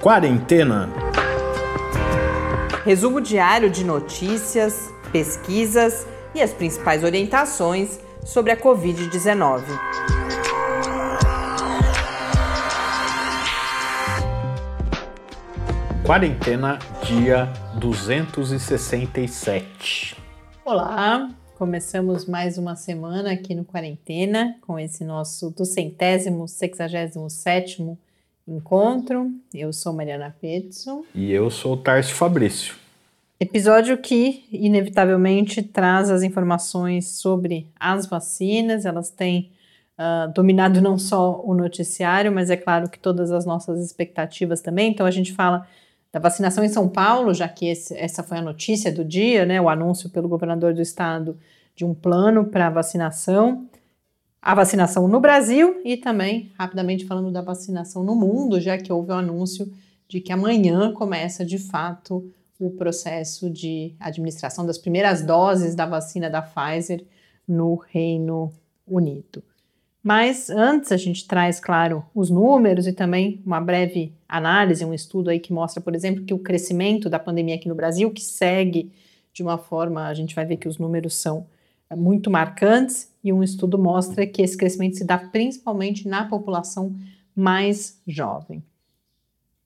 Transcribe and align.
Quarentena. 0.00 0.88
Resumo 2.86 3.20
diário 3.20 3.68
de 3.68 3.84
notícias, 3.84 4.90
pesquisas 5.12 6.06
e 6.34 6.40
as 6.40 6.54
principais 6.54 7.04
orientações 7.04 8.00
sobre 8.24 8.50
a 8.50 8.56
Covid-19. 8.56 9.62
Quarentena, 16.06 16.78
dia 17.02 17.52
267. 17.78 20.16
Olá, 20.64 21.28
começamos 21.58 22.24
mais 22.24 22.56
uma 22.56 22.74
semana 22.74 23.32
aqui 23.32 23.54
no 23.54 23.66
Quarentena 23.66 24.56
com 24.62 24.78
esse 24.78 25.04
nosso 25.04 25.50
duzentésimo, 25.50 26.48
sexagésimo 26.48 27.28
sétimo 27.28 27.98
encontro. 28.52 29.30
Eu 29.54 29.72
sou 29.72 29.92
Mariana 29.92 30.34
Petson. 30.40 31.04
E 31.14 31.32
eu 31.32 31.50
sou 31.50 31.74
o 31.74 31.76
Tarso 31.76 32.14
Fabrício. 32.14 32.74
Episódio 33.38 33.96
que, 33.96 34.44
inevitavelmente, 34.52 35.62
traz 35.62 36.10
as 36.10 36.22
informações 36.22 37.08
sobre 37.08 37.68
as 37.78 38.06
vacinas. 38.06 38.84
Elas 38.84 39.10
têm 39.10 39.50
uh, 39.98 40.30
dominado 40.34 40.80
não 40.80 40.98
só 40.98 41.40
o 41.42 41.54
noticiário, 41.54 42.30
mas 42.30 42.50
é 42.50 42.56
claro 42.56 42.90
que 42.90 42.98
todas 42.98 43.32
as 43.32 43.46
nossas 43.46 43.82
expectativas 43.82 44.60
também. 44.60 44.90
Então, 44.90 45.06
a 45.06 45.10
gente 45.10 45.32
fala 45.32 45.66
da 46.12 46.18
vacinação 46.18 46.64
em 46.64 46.68
São 46.68 46.88
Paulo, 46.88 47.32
já 47.32 47.48
que 47.48 47.66
esse, 47.66 47.96
essa 47.96 48.22
foi 48.22 48.38
a 48.38 48.42
notícia 48.42 48.92
do 48.92 49.04
dia, 49.04 49.46
né? 49.46 49.60
O 49.60 49.68
anúncio 49.68 50.10
pelo 50.10 50.28
governador 50.28 50.74
do 50.74 50.82
estado 50.82 51.38
de 51.74 51.84
um 51.84 51.94
plano 51.94 52.44
para 52.44 52.68
vacinação 52.68 53.69
a 54.42 54.54
vacinação 54.54 55.06
no 55.06 55.20
Brasil 55.20 55.80
e 55.84 55.96
também, 55.96 56.50
rapidamente 56.58 57.04
falando 57.04 57.30
da 57.30 57.42
vacinação 57.42 58.02
no 58.02 58.14
mundo, 58.14 58.60
já 58.60 58.78
que 58.78 58.92
houve 58.92 59.10
o 59.10 59.14
um 59.14 59.18
anúncio 59.18 59.70
de 60.08 60.20
que 60.20 60.32
amanhã 60.32 60.92
começa 60.92 61.44
de 61.44 61.58
fato 61.58 62.30
o 62.58 62.70
processo 62.70 63.50
de 63.50 63.94
administração 63.98 64.66
das 64.66 64.78
primeiras 64.78 65.22
doses 65.22 65.74
da 65.74 65.86
vacina 65.86 66.28
da 66.28 66.42
Pfizer 66.42 67.04
no 67.46 67.76
Reino 67.76 68.52
Unido. 68.86 69.42
Mas 70.02 70.48
antes 70.48 70.92
a 70.92 70.96
gente 70.96 71.26
traz, 71.26 71.60
claro, 71.60 72.04
os 72.14 72.30
números 72.30 72.86
e 72.86 72.92
também 72.92 73.42
uma 73.44 73.60
breve 73.60 74.14
análise, 74.26 74.84
um 74.84 74.94
estudo 74.94 75.28
aí 75.28 75.38
que 75.38 75.52
mostra, 75.52 75.80
por 75.80 75.94
exemplo, 75.94 76.24
que 76.24 76.32
o 76.32 76.38
crescimento 76.38 77.10
da 77.10 77.18
pandemia 77.18 77.54
aqui 77.54 77.68
no 77.68 77.74
Brasil, 77.74 78.10
que 78.10 78.22
segue 78.22 78.90
de 79.32 79.42
uma 79.42 79.58
forma, 79.58 80.06
a 80.06 80.14
gente 80.14 80.34
vai 80.34 80.46
ver 80.46 80.56
que 80.56 80.68
os 80.68 80.78
números 80.78 81.14
são 81.14 81.46
muito 81.96 82.30
marcantes, 82.30 83.10
e 83.22 83.32
um 83.32 83.42
estudo 83.42 83.78
mostra 83.78 84.26
que 84.26 84.42
esse 84.42 84.56
crescimento 84.56 84.96
se 84.96 85.04
dá 85.04 85.18
principalmente 85.18 86.08
na 86.08 86.24
população 86.24 86.94
mais 87.34 88.00
jovem. 88.06 88.62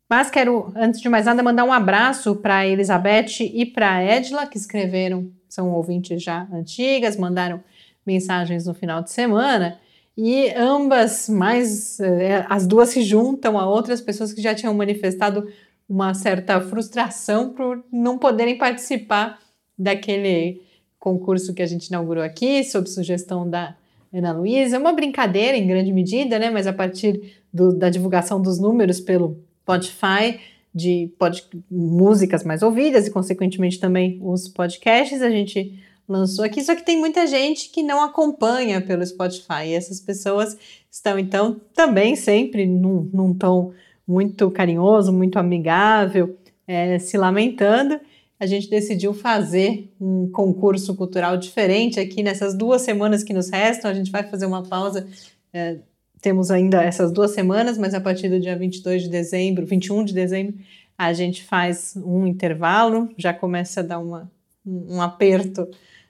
Mas 0.08 0.30
quero, 0.30 0.72
antes 0.77 1.00
de 1.00 1.08
mais 1.08 1.27
nada, 1.27 1.42
mandar 1.42 1.64
um 1.64 1.72
abraço 1.72 2.36
para 2.36 2.58
a 2.58 2.67
Elizabeth 2.67 3.41
e 3.41 3.64
para 3.64 3.95
a 3.95 4.02
Edla, 4.02 4.47
que 4.47 4.58
escreveram, 4.58 5.30
são 5.48 5.72
ouvintes 5.72 6.22
já 6.22 6.47
antigas, 6.52 7.17
mandaram 7.17 7.62
mensagens 8.06 8.67
no 8.67 8.75
final 8.75 9.02
de 9.02 9.11
semana. 9.11 9.78
E 10.17 10.50
ambas, 10.50 11.28
mais 11.28 11.98
é, 12.00 12.45
as 12.48 12.67
duas 12.67 12.91
se 12.91 13.02
juntam 13.02 13.58
a 13.58 13.69
outras 13.69 14.00
pessoas 14.00 14.33
que 14.33 14.42
já 14.42 14.55
tinham 14.55 14.75
manifestado 14.75 15.48
uma 15.89 16.14
certa 16.14 16.61
frustração 16.61 17.50
por 17.50 17.84
não 17.91 18.17
poderem 18.19 18.56
participar 18.56 19.39
daquele 19.77 20.62
concurso 21.05 21.53
que 21.53 21.61
a 21.61 21.67
gente 21.67 21.89
inaugurou 21.89 22.25
aqui, 22.25 22.65
sob 22.65 22.89
sugestão 22.89 23.49
da 23.49 23.77
Ana 24.11 24.33
Luísa. 24.33 24.77
É 24.77 24.79
uma 24.79 24.95
brincadeira 24.95 25.55
em 25.55 25.67
grande 25.67 25.93
medida, 25.93 26.39
né? 26.39 26.49
Mas 26.49 26.67
a 26.67 26.73
partir 26.73 27.35
do, 27.53 27.77
da 27.77 27.91
divulgação 27.91 28.41
dos 28.41 28.59
números 28.59 29.01
pelo 29.01 29.37
Spotify, 29.61 30.41
de 30.75 31.13
pod, 31.19 31.45
músicas 31.71 32.43
mais 32.43 32.63
ouvidas 32.63 33.07
e, 33.07 33.11
consequentemente, 33.11 33.79
também 33.79 34.19
os 34.23 34.49
podcasts, 34.49 35.21
a 35.21 35.29
gente 35.29 35.79
lançou 36.09 36.43
aqui. 36.43 36.64
Só 36.64 36.75
que 36.75 36.83
tem 36.83 36.98
muita 36.98 37.27
gente 37.27 37.69
que 37.69 37.83
não 37.83 38.03
acompanha 38.03 38.81
pelo 38.81 39.05
Spotify. 39.05 39.67
E 39.67 39.75
essas 39.75 40.01
pessoas 40.01 40.57
estão, 40.91 41.19
então, 41.19 41.61
também 41.75 42.17
sempre 42.17 42.67
num, 42.67 43.11
num 43.13 43.35
tom 43.35 43.73
muito 44.09 44.51
carinhoso, 44.51 45.13
muito 45.13 45.39
amigável, 45.39 46.35
é, 46.67 46.98
se 46.98 47.19
lamentando 47.19 48.01
a 48.39 48.46
gente 48.46 48.68
decidiu 48.68 49.14
fazer 49.14 49.92
um 50.00 50.28
concurso 50.30 50.95
cultural 50.95 51.36
diferente 51.36 52.00
aqui 52.00 52.22
nessas 52.22 52.55
duas 52.55 52.83
semanas 52.83 53.22
que 53.22 53.33
nos 53.33 53.48
restam. 53.48 53.90
A 53.90 53.95
gente 53.95 54.11
vai 54.11 54.24
fazer 54.24 54.46
uma 54.46 54.62
pausa. 54.62 55.06
É, 55.52 55.78
temos 56.20 56.50
ainda 56.50 56.83
essas 56.83 57.12
duas 57.12 57.30
semanas, 57.30 57.78
mas 57.78 57.95
a 57.95 58.00
partir 58.00 58.28
do 58.28 58.40
dia 58.40 58.56
22 58.56 59.05
de 59.05 59.08
dezembro, 59.08 59.64
21 59.64 60.05
de 60.05 60.14
dezembro, 60.14 60.55
a 60.98 61.12
gente 61.12 61.45
faz 61.45 61.96
um 61.96 62.27
intervalo. 62.27 63.08
Já 63.17 63.33
começa 63.33 63.80
a 63.80 63.83
dar 63.83 63.98
uma, 63.98 64.30
um 64.66 65.01
aperto 65.01 65.68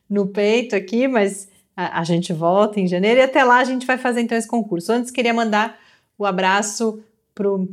no 0.08 0.26
peito 0.26 0.74
aqui, 0.74 1.06
mas 1.06 1.48
a, 1.76 2.00
a 2.00 2.04
gente 2.04 2.32
volta 2.32 2.80
em 2.80 2.86
janeiro 2.86 3.20
e 3.20 3.22
até 3.22 3.44
lá 3.44 3.58
a 3.58 3.64
gente 3.64 3.86
vai 3.86 3.98
fazer 3.98 4.20
então 4.22 4.36
esse 4.36 4.48
concurso. 4.48 4.92
Antes, 4.92 5.10
queria 5.10 5.34
mandar 5.34 5.78
o 6.16 6.24
abraço 6.24 7.02
para 7.34 7.50
o 7.50 7.68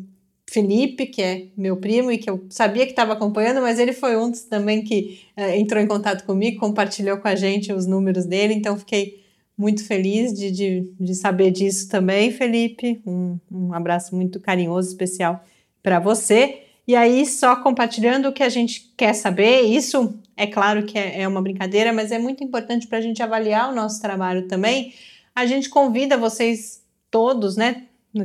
Felipe, 0.52 1.06
que 1.06 1.22
é 1.22 1.48
meu 1.56 1.78
primo 1.78 2.12
e 2.12 2.18
que 2.18 2.30
eu 2.30 2.46
sabia 2.50 2.86
que 2.86 2.92
estava 2.92 3.14
acompanhando, 3.14 3.62
mas 3.62 3.80
ele 3.80 3.94
foi 3.94 4.18
um 4.18 4.30
dos 4.30 4.42
também 4.42 4.84
que 4.84 5.22
uh, 5.38 5.44
entrou 5.56 5.82
em 5.82 5.88
contato 5.88 6.26
comigo, 6.26 6.60
compartilhou 6.60 7.20
com 7.20 7.30
a 7.30 7.36
gente 7.36 7.72
os 7.72 7.88
números 7.88 8.26
dele, 8.26 8.54
então 8.54 8.78
fiquei 8.78 9.24
muito 9.58 9.88
feliz 9.88 10.34
de, 10.34 10.52
de, 10.52 10.94
de 11.00 11.16
saber 11.16 11.52
disso 11.52 11.88
também, 11.88 12.32
Felipe. 12.32 13.02
Um, 13.08 13.40
um 13.50 13.74
abraço 13.74 14.14
muito 14.14 14.42
carinhoso, 14.42 14.90
especial 14.90 15.42
para 15.82 16.02
você. 16.02 16.64
E 16.86 16.98
aí, 16.98 17.26
só 17.26 17.56
compartilhando 17.56 18.28
o 18.28 18.34
que 18.34 18.44
a 18.44 18.50
gente 18.50 18.92
quer 18.98 19.14
saber, 19.14 19.62
isso 19.62 20.20
é 20.36 20.48
claro 20.48 20.84
que 20.84 20.98
é, 20.98 21.22
é 21.22 21.28
uma 21.30 21.42
brincadeira, 21.42 21.94
mas 21.94 22.12
é 22.12 22.20
muito 22.20 22.44
importante 22.44 22.88
para 22.88 22.98
a 22.98 23.02
gente 23.02 23.24
avaliar 23.24 23.72
o 23.72 23.76
nosso 23.76 24.02
trabalho 24.02 24.50
também. 24.50 24.94
A 25.34 25.46
gente 25.46 25.70
convida 25.70 26.18
vocês 26.18 26.84
todos, 27.10 27.56
né, 27.56 27.84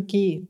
que 0.09 0.43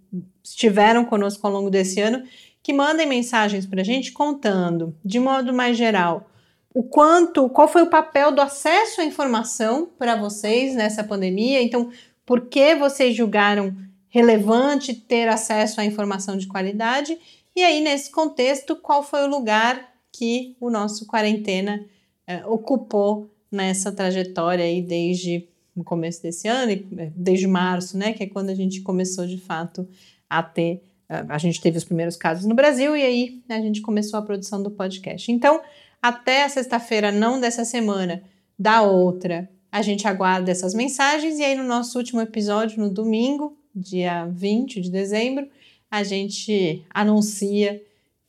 estiveram 0.51 1.05
conosco 1.05 1.47
ao 1.47 1.53
longo 1.53 1.71
desse 1.71 2.01
ano, 2.01 2.23
que 2.63 2.73
mandem 2.73 3.07
mensagens 3.07 3.67
para 3.67 3.81
a 3.81 3.85
gente 3.85 4.13
contando, 4.13 4.95
de 5.05 5.21
modo 5.21 5.53
mais 5.53 5.77
geral, 5.77 6.29
o 6.75 6.83
quanto, 6.83 7.49
qual 7.49 7.69
foi 7.69 7.83
o 7.83 7.91
papel 7.91 8.33
do 8.33 8.41
acesso 8.41 9.01
à 9.01 9.05
informação 9.05 9.89
para 9.99 10.15
vocês 10.15 10.75
nessa 10.75 11.03
pandemia. 11.03 11.63
Então, 11.63 11.91
por 12.25 12.43
que 12.43 12.75
vocês 12.75 13.17
julgaram 13.17 13.75
relevante 14.09 14.93
ter 14.93 15.27
acesso 15.29 15.81
à 15.81 15.85
informação 15.85 16.37
de 16.37 16.47
qualidade? 16.47 17.17
E 17.55 17.63
aí, 17.63 17.81
nesse 17.81 18.11
contexto, 18.11 18.77
qual 18.77 19.03
foi 19.03 19.23
o 19.23 19.31
lugar 19.31 19.91
que 20.13 20.55
o 20.61 20.69
nosso 20.69 21.07
quarentena 21.07 21.83
eh, 22.27 22.45
ocupou 22.47 23.31
nessa 23.51 23.91
trajetória 23.91 24.65
aí 24.65 24.83
desde 24.83 25.49
o 25.75 25.85
começo 25.85 26.23
desse 26.23 26.49
ano, 26.49 26.73
eh, 26.73 27.11
desde 27.15 27.47
março, 27.47 27.97
né, 27.97 28.13
que 28.13 28.23
é 28.23 28.27
quando 28.27 28.51
a 28.51 28.55
gente 28.55 28.81
começou 28.81 29.27
de 29.27 29.39
fato 29.39 29.89
a 30.29 30.43
ter. 30.43 30.83
A 31.09 31.39
gente 31.39 31.61
teve 31.61 31.79
os 31.79 31.85
primeiros 31.85 32.17
casos 32.17 32.45
no 32.45 32.55
Brasil 32.55 32.97
e 32.97 33.03
aí 33.03 33.43
a 33.49 33.61
gente 33.61 33.81
começou 33.81 34.19
a 34.19 34.23
produção 34.23 34.63
do 34.63 34.71
podcast. 34.71 35.31
Então, 35.31 35.61
até 36.03 36.45
a 36.45 36.49
sexta-feira, 36.49 37.13
não 37.13 37.41
dessa 37.41 37.65
semana, 37.65 38.23
da 38.59 38.83
outra, 38.83 39.49
a 39.71 39.83
gente 39.83 40.09
aguarda 40.09 40.51
essas 40.51 40.75
mensagens 40.75 41.39
e 41.39 41.45
aí 41.45 41.55
no 41.55 41.65
nosso 41.65 41.99
último 41.99 42.21
episódio, 42.21 42.81
no 42.81 42.91
domingo, 42.91 43.57
dia 43.75 44.27
20 44.27 44.81
de 44.81 44.91
dezembro, 44.91 45.49
a 45.91 46.03
gente 46.03 46.85
anuncia 46.91 47.81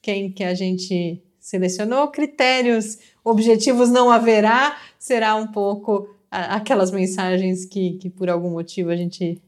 quem 0.02 0.32
que 0.32 0.44
a 0.44 0.54
gente 0.54 1.22
selecionou. 1.40 2.10
Critérios 2.10 2.98
objetivos 3.24 3.90
não 3.90 4.12
haverá, 4.12 4.78
será 5.00 5.36
um 5.36 5.48
pouco 5.48 6.10
aquelas 6.30 6.92
mensagens 6.92 7.66
que, 7.66 7.94
que 7.94 8.10
por 8.10 8.30
algum 8.30 8.50
motivo 8.50 8.90
a 8.90 8.96
gente 8.96 9.42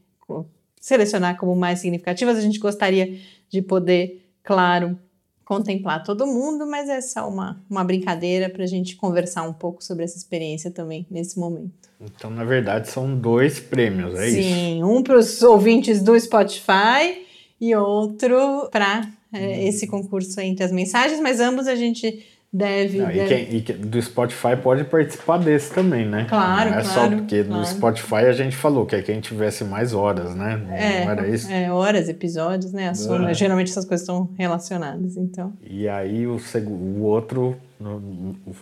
selecionar 0.80 1.36
como 1.36 1.54
mais 1.54 1.78
significativas. 1.80 2.38
A 2.38 2.40
gente 2.40 2.58
gostaria 2.58 3.18
de 3.48 3.60
poder, 3.60 4.26
claro, 4.42 4.98
contemplar 5.44 6.02
todo 6.04 6.26
mundo, 6.26 6.66
mas 6.66 6.88
é 6.88 7.00
só 7.00 7.28
uma, 7.28 7.60
uma 7.68 7.84
brincadeira 7.84 8.48
para 8.48 8.64
a 8.64 8.66
gente 8.66 8.96
conversar 8.96 9.42
um 9.42 9.52
pouco 9.52 9.84
sobre 9.84 10.04
essa 10.04 10.16
experiência 10.16 10.70
também 10.70 11.06
nesse 11.10 11.38
momento. 11.38 11.90
Então, 12.00 12.30
na 12.30 12.44
verdade, 12.44 12.88
são 12.88 13.14
dois 13.14 13.60
prêmios, 13.60 14.14
é 14.14 14.30
Sim, 14.30 14.38
isso? 14.38 14.48
Sim, 14.48 14.84
um 14.84 15.02
para 15.02 15.18
os 15.18 15.42
ouvintes 15.42 16.02
do 16.02 16.18
Spotify 16.18 17.26
e 17.60 17.74
outro 17.74 18.68
para 18.70 19.10
é, 19.32 19.38
hum. 19.38 19.68
esse 19.68 19.86
concurso 19.86 20.40
entre 20.40 20.64
as 20.64 20.72
mensagens, 20.72 21.20
mas 21.20 21.40
ambos 21.40 21.66
a 21.66 21.74
gente 21.74 22.24
Deve, 22.52 22.98
Não, 22.98 23.06
deve. 23.06 23.20
E, 23.20 23.60
quem, 23.60 23.76
e 23.78 23.86
do 23.86 24.02
Spotify 24.02 24.56
pode 24.60 24.82
participar 24.84 25.38
desse 25.38 25.72
também, 25.72 26.04
né? 26.04 26.26
Claro, 26.28 26.70
Não 26.70 26.78
é 26.78 26.82
claro, 26.82 27.00
só 27.10 27.16
porque 27.16 27.44
claro. 27.44 27.60
no 27.60 27.66
Spotify 27.66 28.14
a 28.26 28.32
gente 28.32 28.56
falou 28.56 28.84
que 28.86 28.96
é 28.96 29.02
quem 29.02 29.20
tivesse 29.20 29.62
mais 29.62 29.94
horas, 29.94 30.34
né? 30.34 30.60
É, 30.72 31.04
Não 31.04 31.12
era 31.12 31.28
isso? 31.28 31.50
É, 31.50 31.70
horas, 31.72 32.08
episódios, 32.08 32.72
né? 32.72 32.88
A 32.88 32.94
soma, 32.94 33.30
é. 33.30 33.34
Geralmente 33.34 33.70
essas 33.70 33.84
coisas 33.84 34.02
estão 34.02 34.28
relacionadas, 34.36 35.16
então. 35.16 35.52
E 35.62 35.88
aí 35.88 36.26
o, 36.26 36.40
o 36.66 37.02
outro 37.02 37.56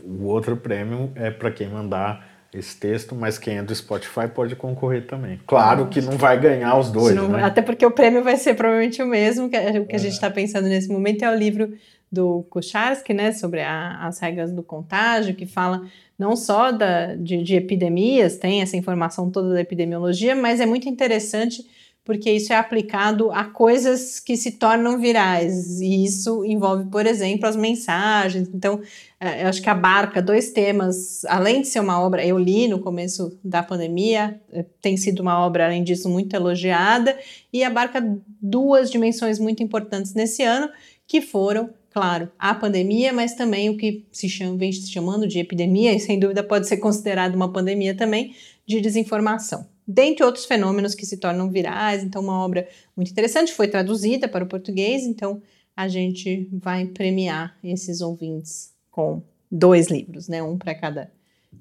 o 0.05 0.25
outro 0.27 0.57
prêmio 0.57 1.11
é 1.15 1.31
para 1.31 1.51
quem 1.51 1.69
mandar 1.69 2.27
esse 2.53 2.79
texto, 2.79 3.15
mas 3.15 3.37
quem 3.39 3.59
é 3.59 3.63
do 3.63 3.75
Spotify 3.75 4.27
pode 4.27 4.57
concorrer 4.57 5.07
também. 5.07 5.39
Claro 5.47 5.87
que 5.89 6.01
não 6.01 6.13
vai 6.17 6.39
ganhar 6.41 6.79
os 6.79 6.91
dois, 6.91 7.15
Não- 7.15 7.29
né? 7.29 7.43
Até 7.43 7.61
porque 7.61 7.85
o 7.85 7.91
prêmio 7.91 8.23
vai 8.25 8.37
ser 8.37 8.55
provavelmente 8.55 9.03
o 9.03 9.07
mesmo, 9.07 9.51
que 9.51 9.57
é- 9.57 9.81
o 9.81 9.87
que 9.87 9.95
a 9.95 9.99
gente 9.99 10.13
está 10.13 10.31
pensando 10.31 10.67
nesse 10.69 10.89
momento 10.89 11.23
é 11.25 11.31
o 11.31 11.35
livro 11.35 11.73
do 12.11 12.43
Kucharski, 12.51 13.13
né, 13.13 13.33
sobre 13.33 13.61
a- 13.63 14.07
as 14.07 14.19
regras 14.19 14.53
do 14.53 14.63
contágio, 14.63 15.35
que 15.35 15.47
fala 15.47 15.83
não 16.19 16.35
só 16.35 16.73
da, 16.73 17.15
de, 17.15 17.43
de 17.43 17.55
epidemias, 17.55 18.37
tem 18.37 18.61
essa 18.63 18.77
informação 18.77 19.31
toda 19.31 19.55
da 19.55 19.61
epidemiologia, 19.61 20.35
mas 20.35 20.61
é 20.61 20.67
muito 20.67 20.89
interessante 20.89 21.65
porque 22.05 22.31
isso 22.33 22.55
é 22.55 22.57
aplicado 22.57 23.31
a 23.33 23.45
coisas 23.45 24.19
que 24.19 24.35
se 24.35 24.53
tornam 24.53 24.99
virais, 24.99 25.79
e 25.79 26.05
isso 26.07 26.43
envolve, 26.43 26.87
por 26.87 27.05
exemplo, 27.05 27.47
as 27.47 27.55
mensagens. 27.55 28.49
Então, 28.49 28.81
eh, 29.21 29.43
eu 29.45 29.49
acho 29.49 29.61
que 29.61 29.69
abarca 29.69 30.23
dois 30.23 30.51
temas, 30.51 31.23
além 31.27 31.61
de 31.61 31.69
ser 31.69 31.81
uma 31.81 32.01
obra, 32.01 32.25
eu 32.25 32.39
li 32.39 32.67
no 32.67 32.79
começo 32.79 33.39
da 33.45 33.63
pandemia, 33.63 34.41
eh, 34.51 34.65
tem 34.81 34.97
sido 34.97 35.21
uma 35.21 35.39
obra, 35.45 35.67
além 35.67 35.85
disso, 35.85 36.09
muito 36.09 36.35
elogiada, 36.35 37.15
e 37.53 37.63
abarca 37.63 38.03
duas 38.41 38.91
dimensões 38.91 39.39
muito 39.39 39.63
importantes 39.63 40.15
nesse 40.15 40.43
ano, 40.43 40.71
que 41.07 41.21
foram, 41.21 41.69
claro, 41.91 42.31
a 42.39 42.55
pandemia, 42.55 43.13
mas 43.13 43.35
também 43.35 43.71
o 43.71 43.77
que 43.77 44.05
se 44.13 44.29
chama, 44.29 44.57
vem 44.57 44.73
se 44.73 44.91
chamando 44.91 45.27
de 45.27 45.39
epidemia, 45.39 45.95
e 45.95 46.01
sem 46.01 46.19
dúvida 46.19 46.43
pode 46.43 46.69
ser 46.69 46.77
considerado 46.79 47.35
uma 47.35 47.53
pandemia 47.53 47.95
também, 47.95 48.35
de 48.67 48.81
desinformação. 48.81 49.67
Dentre 49.87 50.25
outros 50.25 50.45
fenômenos 50.45 50.95
que 50.95 51.07
se 51.07 51.17
tornam 51.17 51.51
virais, 51.51 52.03
então 52.03 52.23
uma 52.23 52.45
obra 52.45 52.69
muito 52.95 53.11
interessante, 53.11 53.55
foi 53.55 53.69
traduzida 53.69 54.29
para 54.29 54.45
o 54.45 54.49
português, 54.49 55.05
então 55.05 55.41
a 55.75 55.89
gente 55.89 56.49
vai 56.53 56.85
premiar 56.87 57.57
esses 57.65 58.01
ouvintes 58.01 58.73
com 58.91 59.23
dois 59.51 59.89
livros, 59.89 60.29
né? 60.29 60.43
Um 60.43 60.59
para 60.59 60.75
cada 60.75 61.11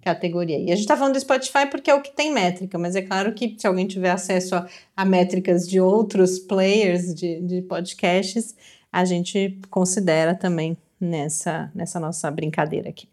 categoria. 0.01 0.57
E 0.57 0.65
a 0.71 0.75
gente 0.75 0.81
está 0.81 0.97
falando 0.97 1.13
do 1.13 1.19
Spotify 1.19 1.65
porque 1.69 1.89
é 1.89 1.93
o 1.95 2.01
que 2.01 2.15
tem 2.15 2.33
métrica, 2.33 2.77
mas 2.77 2.95
é 2.95 3.01
claro 3.01 3.33
que 3.33 3.55
se 3.57 3.65
alguém 3.65 3.87
tiver 3.87 4.09
acesso 4.09 4.55
a, 4.55 4.67
a 4.95 5.05
métricas 5.05 5.67
de 5.67 5.79
outros 5.79 6.39
players 6.39 7.13
de, 7.13 7.41
de 7.41 7.61
podcasts, 7.61 8.55
a 8.97 9.05
gente 9.05 9.59
considera 9.69 10.33
também 10.33 10.75
nessa, 10.99 11.71
nessa 11.75 11.99
nossa 11.99 12.31
brincadeira 12.31 12.89
aqui. 12.89 13.07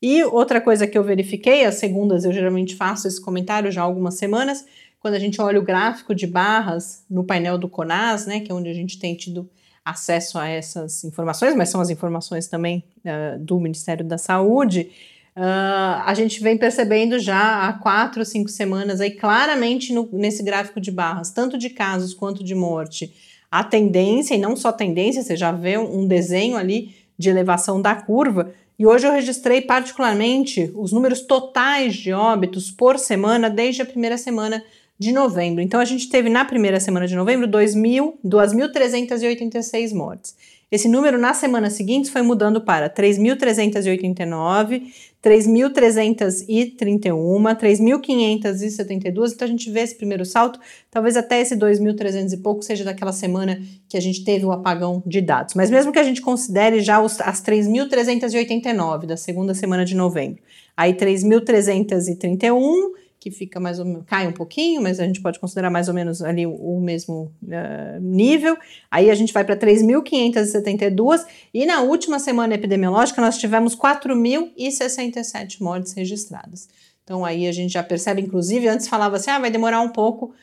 E 0.00 0.22
outra 0.24 0.60
coisa 0.60 0.86
que 0.86 0.96
eu 0.96 1.02
verifiquei, 1.02 1.64
as 1.64 1.76
segundas 1.76 2.24
eu 2.24 2.32
geralmente 2.32 2.76
faço 2.76 3.08
esse 3.08 3.20
comentário 3.20 3.70
já 3.70 3.82
há 3.82 3.84
algumas 3.84 4.14
semanas, 4.14 4.64
quando 5.00 5.14
a 5.14 5.18
gente 5.18 5.40
olha 5.40 5.58
o 5.58 5.64
gráfico 5.64 6.14
de 6.14 6.26
barras 6.26 7.04
no 7.08 7.24
painel 7.24 7.58
do 7.58 7.68
CONAS, 7.68 8.26
né, 8.26 8.40
que 8.40 8.50
é 8.50 8.54
onde 8.54 8.68
a 8.68 8.74
gente 8.74 8.98
tem 8.98 9.14
tido 9.14 9.48
acesso 9.84 10.38
a 10.38 10.46
essas 10.46 11.04
informações, 11.04 11.54
mas 11.54 11.70
são 11.70 11.80
as 11.80 11.90
informações 11.90 12.46
também 12.46 12.84
uh, 13.04 13.38
do 13.38 13.58
Ministério 13.58 14.04
da 14.04 14.18
Saúde, 14.18 14.90
uh, 15.36 16.02
a 16.04 16.12
gente 16.14 16.42
vem 16.42 16.58
percebendo 16.58 17.18
já 17.18 17.66
há 17.66 17.72
quatro, 17.72 18.24
cinco 18.24 18.50
semanas 18.50 19.00
aí 19.00 19.12
claramente 19.12 19.92
no, 19.92 20.08
nesse 20.12 20.42
gráfico 20.42 20.80
de 20.80 20.90
barras, 20.90 21.30
tanto 21.30 21.56
de 21.56 21.70
casos 21.70 22.12
quanto 22.12 22.44
de 22.44 22.54
morte, 22.54 23.14
a 23.50 23.64
tendência, 23.64 24.34
e 24.34 24.38
não 24.38 24.54
só 24.54 24.70
tendência, 24.70 25.22
você 25.22 25.34
já 25.34 25.50
vê 25.52 25.78
um 25.78 26.06
desenho 26.06 26.56
ali 26.56 26.94
de 27.16 27.30
elevação 27.30 27.80
da 27.80 27.94
curva, 27.94 28.52
e 28.78 28.86
hoje 28.86 29.06
eu 29.06 29.12
registrei 29.12 29.60
particularmente 29.60 30.72
os 30.74 30.92
números 30.92 31.20
totais 31.22 31.96
de 31.96 32.12
óbitos 32.12 32.70
por 32.70 32.98
semana 32.98 33.50
desde 33.50 33.82
a 33.82 33.86
primeira 33.86 34.16
semana 34.16 34.64
de 34.96 35.10
novembro. 35.12 35.60
Então 35.60 35.80
a 35.80 35.84
gente 35.84 36.08
teve 36.08 36.28
na 36.28 36.44
primeira 36.44 36.78
semana 36.78 37.04
de 37.06 37.16
novembro 37.16 37.48
2.386 37.48 39.92
mortes. 39.92 40.36
Esse 40.70 40.86
número 40.86 41.16
nas 41.16 41.38
semanas 41.38 41.72
seguintes 41.72 42.10
foi 42.10 42.20
mudando 42.20 42.60
para 42.60 42.90
3.389, 42.90 44.82
3.331, 45.24 47.56
3.572. 47.56 49.32
Então 49.32 49.46
a 49.46 49.50
gente 49.50 49.70
vê 49.70 49.80
esse 49.80 49.94
primeiro 49.94 50.26
salto, 50.26 50.60
talvez 50.90 51.16
até 51.16 51.40
esse 51.40 51.56
2.300 51.56 52.34
e 52.34 52.36
pouco 52.36 52.62
seja 52.62 52.84
daquela 52.84 53.12
semana 53.12 53.58
que 53.88 53.96
a 53.96 54.00
gente 54.00 54.22
teve 54.22 54.44
o 54.44 54.52
apagão 54.52 55.02
de 55.06 55.22
dados. 55.22 55.54
Mas 55.54 55.70
mesmo 55.70 55.90
que 55.90 55.98
a 55.98 56.04
gente 56.04 56.20
considere 56.20 56.80
já 56.80 57.00
os, 57.00 57.18
as 57.22 57.42
3.389 57.42 59.06
da 59.06 59.16
segunda 59.16 59.54
semana 59.54 59.86
de 59.86 59.96
novembro, 59.96 60.42
aí 60.76 60.92
3.331 60.92 63.07
que 63.28 63.36
fica 63.36 63.60
mais 63.60 63.78
ou 63.78 63.84
menos, 63.84 64.04
cai 64.06 64.26
um 64.26 64.32
pouquinho, 64.32 64.82
mas 64.82 64.98
a 65.00 65.04
gente 65.04 65.20
pode 65.20 65.38
considerar 65.38 65.70
mais 65.70 65.88
ou 65.88 65.94
menos 65.94 66.22
ali 66.22 66.46
o, 66.46 66.52
o 66.54 66.80
mesmo 66.80 67.32
uh, 67.42 68.00
nível. 68.00 68.56
Aí 68.90 69.10
a 69.10 69.14
gente 69.14 69.32
vai 69.32 69.44
para 69.44 69.56
3.572 69.56 71.24
e 71.52 71.66
na 71.66 71.82
última 71.82 72.18
semana 72.18 72.54
epidemiológica 72.54 73.20
nós 73.20 73.38
tivemos 73.38 73.76
4.067 73.76 75.60
mortes 75.60 75.92
registradas. 75.92 76.68
Então 77.04 77.24
aí 77.24 77.46
a 77.46 77.52
gente 77.52 77.72
já 77.72 77.82
percebe, 77.82 78.20
inclusive, 78.20 78.68
antes 78.68 78.88
falava 78.88 79.16
assim, 79.16 79.30
ah, 79.30 79.38
vai 79.38 79.50
demorar 79.50 79.80
um 79.80 79.88
pouco 79.88 80.34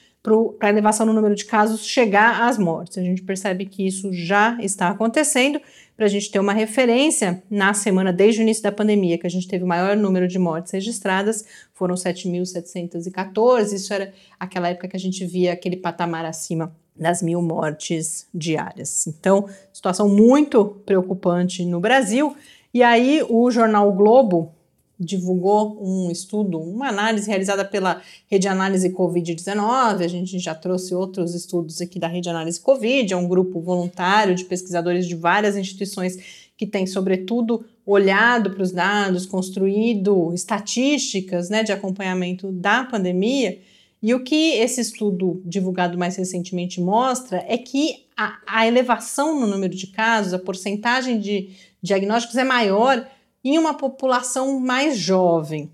para 0.59 0.67
a 0.67 0.71
elevação 0.71 1.05
no 1.05 1.13
número 1.13 1.35
de 1.35 1.45
casos 1.45 1.85
chegar 1.85 2.43
às 2.43 2.57
mortes. 2.57 2.97
A 2.97 3.01
gente 3.01 3.21
percebe 3.21 3.65
que 3.65 3.85
isso 3.85 4.11
já 4.11 4.57
está 4.59 4.89
acontecendo. 4.89 5.61
Para 5.95 6.05
a 6.05 6.09
gente 6.09 6.29
ter 6.29 6.39
uma 6.39 6.51
referência, 6.51 7.41
na 7.49 7.73
semana 7.73 8.11
desde 8.11 8.41
o 8.41 8.43
início 8.43 8.61
da 8.61 8.71
pandemia, 8.71 9.17
que 9.17 9.25
a 9.27 9.29
gente 9.29 9.47
teve 9.47 9.63
o 9.63 9.67
maior 9.67 9.95
número 9.95 10.27
de 10.27 10.37
mortes 10.37 10.73
registradas, 10.73 11.45
foram 11.73 11.95
7.714. 11.95 13.73
Isso 13.73 13.93
era 13.93 14.13
aquela 14.39 14.69
época 14.69 14.89
que 14.89 14.97
a 14.97 14.99
gente 14.99 15.25
via 15.25 15.53
aquele 15.53 15.77
patamar 15.77 16.25
acima 16.25 16.75
das 16.95 17.21
mil 17.21 17.41
mortes 17.41 18.27
diárias. 18.33 19.07
Então, 19.07 19.47
situação 19.71 20.09
muito 20.09 20.65
preocupante 20.85 21.63
no 21.65 21.79
Brasil. 21.79 22.35
E 22.73 22.83
aí, 22.83 23.25
o 23.29 23.49
jornal 23.51 23.91
Globo 23.93 24.54
divulgou 24.99 25.77
um 25.81 26.09
estudo, 26.09 26.59
uma 26.59 26.87
análise 26.87 27.27
realizada 27.27 27.65
pela 27.65 28.01
Rede 28.27 28.47
Análise 28.47 28.89
Covid-19. 28.89 30.03
A 30.03 30.07
gente 30.07 30.39
já 30.39 30.55
trouxe 30.55 30.95
outros 30.95 31.35
estudos 31.35 31.81
aqui 31.81 31.99
da 31.99 32.07
Rede 32.07 32.29
Análise 32.29 32.59
Covid, 32.59 33.13
é 33.13 33.17
um 33.17 33.27
grupo 33.27 33.59
voluntário 33.59 34.35
de 34.35 34.45
pesquisadores 34.45 35.07
de 35.07 35.15
várias 35.15 35.57
instituições 35.57 36.45
que 36.57 36.65
tem, 36.65 36.87
sobretudo, 36.87 37.65
olhado 37.85 38.51
para 38.51 38.63
os 38.63 38.71
dados, 38.71 39.25
construído 39.25 40.33
estatísticas 40.33 41.49
né, 41.49 41.63
de 41.63 41.71
acompanhamento 41.71 42.51
da 42.51 42.83
pandemia. 42.85 43.59
E 44.01 44.13
o 44.13 44.23
que 44.23 44.53
esse 44.53 44.81
estudo 44.81 45.41
divulgado 45.43 45.97
mais 45.97 46.15
recentemente 46.15 46.79
mostra 46.79 47.43
é 47.47 47.57
que 47.57 48.05
a, 48.15 48.39
a 48.47 48.67
elevação 48.67 49.39
no 49.39 49.47
número 49.47 49.75
de 49.75 49.87
casos, 49.87 50.33
a 50.33 50.39
porcentagem 50.39 51.19
de 51.19 51.49
diagnósticos 51.81 52.37
é 52.37 52.43
maior 52.43 53.05
em 53.45 53.57
uma 53.59 53.75
população 53.75 54.59
mais 54.59 54.97
jovem. 54.97 55.69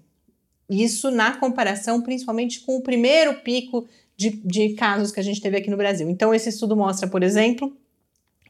Isso 0.70 1.10
na 1.10 1.38
comparação 1.38 2.02
principalmente 2.02 2.60
com 2.60 2.76
o 2.76 2.82
primeiro 2.82 3.36
pico 3.36 3.88
de, 4.18 4.30
de, 4.30 4.74
casos 4.74 5.12
que 5.12 5.22
a 5.22 5.24
gente 5.24 5.40
teve 5.40 5.58
aqui 5.58 5.70
no 5.70 5.78
Brasil. 5.78 6.10
Então, 6.10 6.34
esse 6.34 6.50
estudo 6.50 6.76
mostra, 6.76 7.08
por 7.08 7.24
exemplo, 7.24 7.76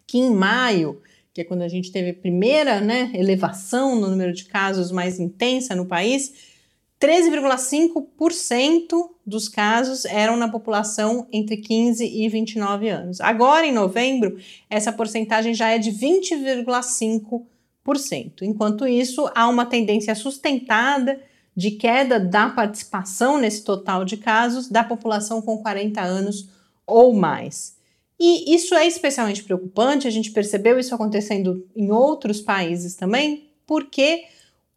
que 0.08 0.18
em 0.18 0.34
maio, 0.34 1.00
que 1.34 1.42
é 1.42 1.44
quando 1.44 1.62
a 1.62 1.68
gente 1.68 1.92
teve 1.92 2.10
a 2.10 2.14
primeira 2.14 2.82
né, 2.82 3.12
elevação 3.14 3.96
no 3.96 4.10
número 4.10 4.34
de 4.34 4.46
casos 4.46 4.92
mais 4.92 5.20
intensa 5.20 5.76
no 5.76 5.86
país, 5.86 6.50
13,5% 7.00 9.10
dos 9.26 9.48
casos 9.48 10.06
eram 10.06 10.36
na 10.36 10.50
população 10.50 11.28
entre 11.32 11.58
15 11.58 12.06
e 12.06 12.28
29 12.28 12.90
anos. 12.90 13.22
Agora, 13.22 13.66
em 13.66 13.72
novembro, 13.72 14.38
essa 14.70 14.92
porcentagem 14.92 15.54
já 15.54 15.70
é 15.70 15.78
de 15.78 15.92
20,5%. 15.92 17.46
Enquanto 18.44 18.88
isso, 18.88 19.30
há 19.34 19.48
uma 19.48 19.66
tendência 19.66 20.14
sustentada 20.16 21.20
de 21.56 21.72
queda 21.72 22.20
da 22.20 22.50
participação 22.50 23.38
nesse 23.38 23.64
total 23.64 24.06
de 24.06 24.18
casos 24.18 24.70
da 24.70 24.84
população 24.84 25.42
com 25.42 25.58
40 25.58 26.02
anos 26.02 26.50
ou 26.86 27.14
mais. 27.14 27.76
E 28.20 28.54
isso 28.54 28.76
é 28.76 28.86
especialmente 28.86 29.44
preocupante, 29.44 30.08
a 30.08 30.12
gente 30.12 30.32
percebeu 30.32 30.78
isso 30.80 30.94
acontecendo 30.94 31.66
em 31.76 31.92
outros 31.92 32.40
países 32.40 32.96
também, 32.96 33.50
porque 33.66 34.26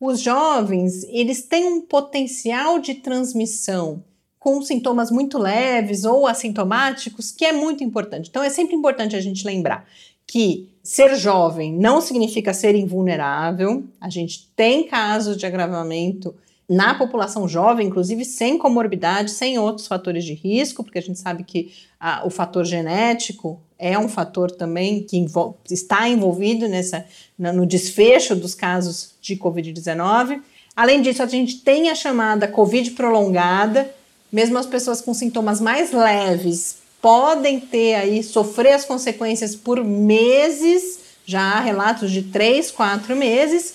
os 0.00 0.20
jovens, 0.20 1.04
eles 1.04 1.42
têm 1.42 1.64
um 1.64 1.80
potencial 1.82 2.78
de 2.78 2.94
transmissão 2.94 4.02
com 4.38 4.60
sintomas 4.60 5.10
muito 5.10 5.38
leves 5.38 6.04
ou 6.04 6.26
assintomáticos, 6.26 7.30
que 7.30 7.44
é 7.44 7.52
muito 7.52 7.82
importante. 7.82 8.28
Então 8.28 8.42
é 8.42 8.50
sempre 8.50 8.74
importante 8.74 9.16
a 9.16 9.20
gente 9.20 9.44
lembrar 9.44 9.86
que 10.26 10.70
ser 10.82 11.16
jovem 11.16 11.72
não 11.72 12.00
significa 12.00 12.52
ser 12.52 12.74
invulnerável. 12.74 13.84
A 14.00 14.10
gente 14.10 14.50
tem 14.54 14.86
casos 14.86 15.36
de 15.36 15.46
agravamento 15.46 16.34
na 16.68 16.94
população 16.94 17.46
jovem, 17.46 17.86
inclusive 17.86 18.24
sem 18.24 18.58
comorbidade, 18.58 19.30
sem 19.30 19.58
outros 19.58 19.86
fatores 19.86 20.24
de 20.24 20.34
risco, 20.34 20.82
porque 20.82 20.98
a 20.98 21.02
gente 21.02 21.18
sabe 21.18 21.44
que 21.44 21.72
ah, 22.00 22.22
o 22.24 22.30
fator 22.30 22.64
genético 22.64 23.60
é 23.78 23.98
um 23.98 24.08
fator 24.08 24.50
também 24.50 25.02
que 25.02 25.16
envol 25.16 25.58
está 25.70 26.08
envolvido 26.08 26.68
nessa, 26.68 27.04
no 27.38 27.66
desfecho 27.66 28.34
dos 28.34 28.54
casos 28.54 29.14
de 29.20 29.36
Covid-19. 29.36 30.40
Além 30.74 31.02
disso, 31.02 31.22
a 31.22 31.26
gente 31.26 31.60
tem 31.60 31.90
a 31.90 31.94
chamada 31.94 32.48
Covid 32.48 32.90
prolongada, 32.92 33.90
mesmo 34.32 34.58
as 34.58 34.66
pessoas 34.66 35.00
com 35.00 35.12
sintomas 35.12 35.60
mais 35.60 35.92
leves 35.92 36.83
podem 37.04 37.60
ter 37.60 37.96
aí, 37.96 38.22
sofrer 38.22 38.72
as 38.72 38.86
consequências 38.86 39.54
por 39.54 39.84
meses, 39.84 41.00
já 41.26 41.42
há 41.42 41.60
relatos 41.60 42.10
de 42.10 42.22
três, 42.22 42.70
quatro 42.70 43.14
meses, 43.14 43.74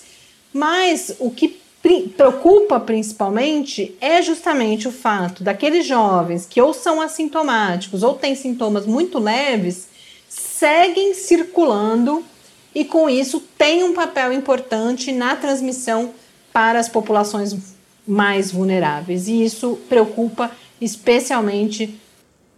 mas 0.52 1.14
o 1.20 1.30
que 1.30 1.60
preocupa 2.16 2.80
principalmente 2.80 3.96
é 4.00 4.20
justamente 4.20 4.88
o 4.88 4.90
fato 4.90 5.44
daqueles 5.44 5.86
jovens 5.86 6.44
que 6.44 6.60
ou 6.60 6.74
são 6.74 7.00
assintomáticos 7.00 8.02
ou 8.02 8.14
têm 8.14 8.34
sintomas 8.34 8.84
muito 8.84 9.20
leves 9.20 9.86
seguem 10.28 11.14
circulando 11.14 12.24
e 12.74 12.84
com 12.84 13.08
isso 13.08 13.38
tem 13.56 13.84
um 13.84 13.94
papel 13.94 14.32
importante 14.32 15.12
na 15.12 15.36
transmissão 15.36 16.10
para 16.52 16.80
as 16.80 16.88
populações 16.88 17.56
mais 18.04 18.50
vulneráveis. 18.50 19.28
E 19.28 19.44
isso 19.44 19.78
preocupa 19.88 20.50
especialmente 20.80 22.00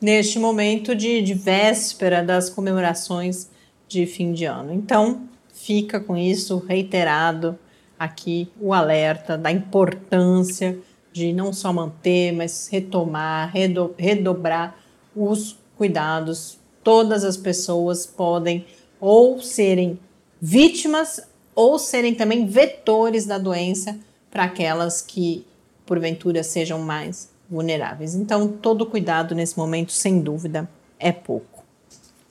neste 0.03 0.39
momento 0.39 0.95
de, 0.95 1.23
de 1.23 1.33
véspera 1.33 2.23
das 2.23 2.51
comemorações 2.51 3.49
de 3.89 4.05
fim 4.05 4.33
de 4.33 4.45
ano. 4.45 4.75
Então, 4.75 5.29
fica 5.55 6.01
com 6.01 6.17
isso 6.17 6.59
reiterado 6.59 7.57
aqui 7.99 8.51
o 8.61 8.75
alerta 8.75 9.39
da 9.39 9.53
importância 9.53 10.77
de 11.13 11.33
não 11.33 11.53
só 11.53 11.73
manter, 11.73 12.33
mas 12.33 12.69
retomar, 12.69 13.53
redo, 13.53 13.95
redobrar 13.97 14.77
os 15.15 15.57
cuidados. 15.77 16.59
Todas 16.83 17.23
as 17.23 17.37
pessoas 17.37 18.05
podem 18.05 18.67
ou 19.01 19.41
serem 19.41 20.01
vítimas 20.41 21.21
ou 21.55 21.79
serem 21.79 22.15
também 22.15 22.47
vetores 22.47 23.25
da 23.25 23.39
doença 23.39 23.97
para 24.31 24.45
aquelas 24.45 25.01
que 25.01 25.47
porventura 25.87 26.43
sejam 26.43 26.81
mais 26.81 27.32
vulneráveis. 27.53 28.15
Então, 28.15 28.49
todo 28.49 28.87
cuidado 28.87 29.35
nesse 29.35 29.57
momento, 29.59 29.93
sem 29.93 30.21
dúvida, 30.21 30.69
é 30.99 31.13
pouco. 31.13 31.63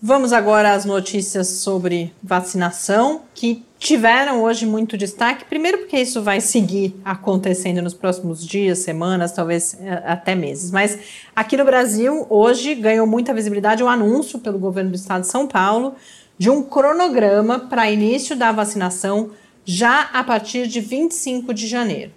Vamos 0.02 0.34
agora 0.34 0.74
às 0.74 0.84
notícias 0.84 1.48
sobre 1.48 2.12
vacinação, 2.24 3.22
que 3.36 3.64
tiveram 3.78 4.42
hoje 4.42 4.66
muito 4.66 4.98
destaque. 4.98 5.46
Primeiro, 5.46 5.78
porque 5.78 6.00
isso 6.00 6.24
vai 6.24 6.42
seguir 6.42 7.00
acontecendo 7.06 7.84
nos 7.84 7.94
próximos 7.94 8.44
dias, 8.44 8.80
semanas, 8.80 9.32
talvez 9.32 9.78
eh, 9.80 10.02
até 10.04 10.34
meses. 10.34 10.72
Mas 10.72 10.98
aqui 11.36 11.56
no 11.56 11.64
Brasil, 11.64 12.26
hoje 12.32 12.74
ganhou 12.74 13.06
muita 13.06 13.32
visibilidade 13.32 13.84
o 13.84 13.88
anúncio 13.88 14.40
pelo 14.40 14.58
governo 14.58 14.90
do 14.90 14.96
estado 14.96 15.22
de 15.22 15.28
São 15.28 15.48
Paulo 15.48 15.94
de 16.36 16.50
um 16.50 16.64
cronograma 16.64 17.60
para 17.60 17.92
início 17.92 18.36
da 18.36 18.52
vacinação 18.52 19.30
já 19.64 20.10
a 20.14 20.24
partir 20.24 20.66
de 20.66 20.80
25 20.80 21.54
de 21.54 21.68
janeiro. 21.68 22.12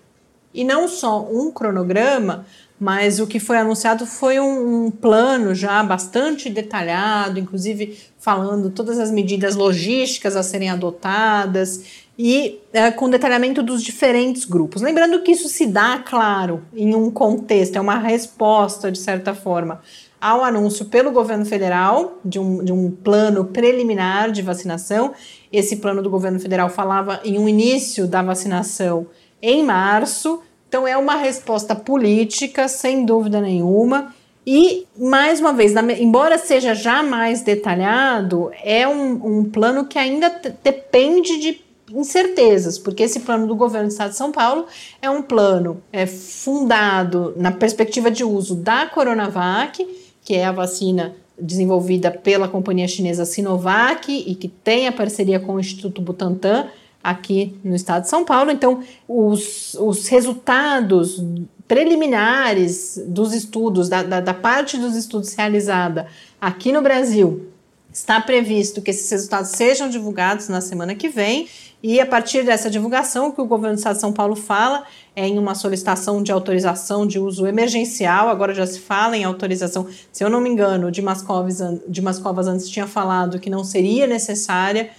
E 0.54 0.62
não 0.62 0.86
só 0.86 1.28
um 1.28 1.50
cronograma, 1.50 2.46
mas 2.78 3.18
o 3.18 3.26
que 3.26 3.40
foi 3.40 3.56
anunciado 3.56 4.06
foi 4.06 4.38
um, 4.38 4.86
um, 4.86 4.90
plano 4.90 5.54
já 5.54 5.82
bastante 5.82 6.50
detalhado, 6.50 7.38
inclusive 7.38 7.98
falando 8.18 8.70
todas 8.70 8.98
as 8.98 9.10
medidas 9.10 9.56
logísticas 9.56 10.36
a 10.36 10.42
serem 10.42 10.70
adotadas 10.70 12.04
e 12.18 12.60
é, 12.72 12.90
com 12.90 13.10
detalhamento 13.10 13.62
dos 13.62 13.82
diferentes 13.82 14.44
grupos. 14.44 14.82
Lembrando 14.82 15.22
que 15.22 15.32
isso 15.32 15.48
se 15.48 15.66
dá, 15.66 15.98
claro, 15.98 16.62
em 16.74 16.94
um 16.94 17.10
contexto, 17.10 17.76
é 17.76 17.80
uma 17.80 17.98
resposta, 17.98 18.90
de 18.90 18.98
certa 18.98 19.34
forma, 19.34 19.80
ao 20.20 20.42
anúncio 20.44 20.86
pelo 20.86 21.10
governo 21.10 21.44
federal 21.44 22.18
de 22.24 22.38
um, 22.38 22.64
de 22.64 22.72
um 22.72 22.90
plano 22.90 23.44
preliminar 23.46 24.30
de 24.30 24.42
vacinação. 24.42 25.12
Esse 25.52 25.76
plano 25.76 26.02
do 26.02 26.10
governo 26.10 26.40
federal 26.40 26.68
falava 26.68 27.20
em 27.24 27.38
um 27.38 27.48
início 27.48 28.06
da 28.06 28.22
vacinação 28.22 29.06
em 29.44 29.62
março 29.62 30.42
então 30.74 30.88
é 30.88 30.96
uma 30.96 31.14
resposta 31.14 31.72
política, 31.72 32.66
sem 32.66 33.04
dúvida 33.06 33.40
nenhuma. 33.40 34.12
E, 34.44 34.88
mais 34.98 35.38
uma 35.38 35.52
vez, 35.52 35.72
embora 36.00 36.36
seja 36.36 36.74
já 36.74 37.00
mais 37.00 37.42
detalhado, 37.42 38.50
é 38.60 38.86
um, 38.88 39.38
um 39.38 39.44
plano 39.44 39.84
que 39.84 40.00
ainda 40.00 40.28
depende 40.64 41.38
de 41.38 41.60
incertezas, 41.92 42.76
porque 42.76 43.04
esse 43.04 43.20
plano 43.20 43.46
do 43.46 43.54
governo 43.54 43.86
do 43.86 43.92
estado 43.92 44.10
de 44.10 44.16
São 44.16 44.32
Paulo 44.32 44.66
é 45.00 45.08
um 45.08 45.22
plano 45.22 45.80
é, 45.92 46.06
fundado 46.06 47.32
na 47.36 47.52
perspectiva 47.52 48.10
de 48.10 48.24
uso 48.24 48.56
da 48.56 48.84
Coronavac, 48.86 49.86
que 50.24 50.34
é 50.34 50.44
a 50.44 50.50
vacina 50.50 51.14
desenvolvida 51.40 52.10
pela 52.10 52.48
companhia 52.48 52.88
chinesa 52.88 53.24
Sinovac 53.24 54.12
e 54.12 54.34
que 54.34 54.48
tem 54.48 54.88
a 54.88 54.92
parceria 54.92 55.38
com 55.38 55.54
o 55.54 55.60
Instituto 55.60 56.02
Butantan 56.02 56.66
aqui 57.04 57.54
no 57.62 57.76
estado 57.76 58.04
de 58.04 58.08
São 58.08 58.24
Paulo. 58.24 58.50
Então, 58.50 58.82
os, 59.06 59.74
os 59.74 60.08
resultados 60.08 61.22
preliminares 61.68 62.98
dos 63.06 63.34
estudos, 63.34 63.90
da, 63.90 64.02
da, 64.02 64.20
da 64.20 64.34
parte 64.34 64.78
dos 64.78 64.96
estudos 64.96 65.34
realizada 65.34 66.06
aqui 66.40 66.72
no 66.72 66.80
Brasil, 66.80 67.50
está 67.92 68.20
previsto 68.20 68.80
que 68.82 68.90
esses 68.90 69.08
resultados 69.10 69.50
sejam 69.50 69.88
divulgados 69.88 70.48
na 70.48 70.62
semana 70.62 70.94
que 70.94 71.08
vem. 71.08 71.46
E 71.82 72.00
a 72.00 72.06
partir 72.06 72.42
dessa 72.42 72.70
divulgação, 72.70 73.28
o 73.28 73.32
que 73.32 73.42
o 73.42 73.46
governo 73.46 73.76
do 73.76 73.78
Estado 73.78 73.96
de 73.96 74.00
São 74.00 74.12
Paulo 74.12 74.34
fala 74.34 74.84
é 75.14 75.28
em 75.28 75.38
uma 75.38 75.54
solicitação 75.54 76.22
de 76.22 76.32
autorização 76.32 77.06
de 77.06 77.18
uso 77.18 77.46
emergencial. 77.46 78.30
Agora 78.30 78.54
já 78.54 78.66
se 78.66 78.80
fala 78.80 79.16
em 79.16 79.24
autorização, 79.24 79.86
se 80.10 80.24
eu 80.24 80.30
não 80.30 80.40
me 80.40 80.48
engano, 80.48 80.90
de 80.90 81.02
Mascovas, 81.02 81.60
de 81.86 82.00
Mascovas 82.00 82.46
antes 82.46 82.68
tinha 82.70 82.86
falado 82.86 83.38
que 83.38 83.50
não 83.50 83.62
seria 83.62 84.06
necessária 84.06 84.90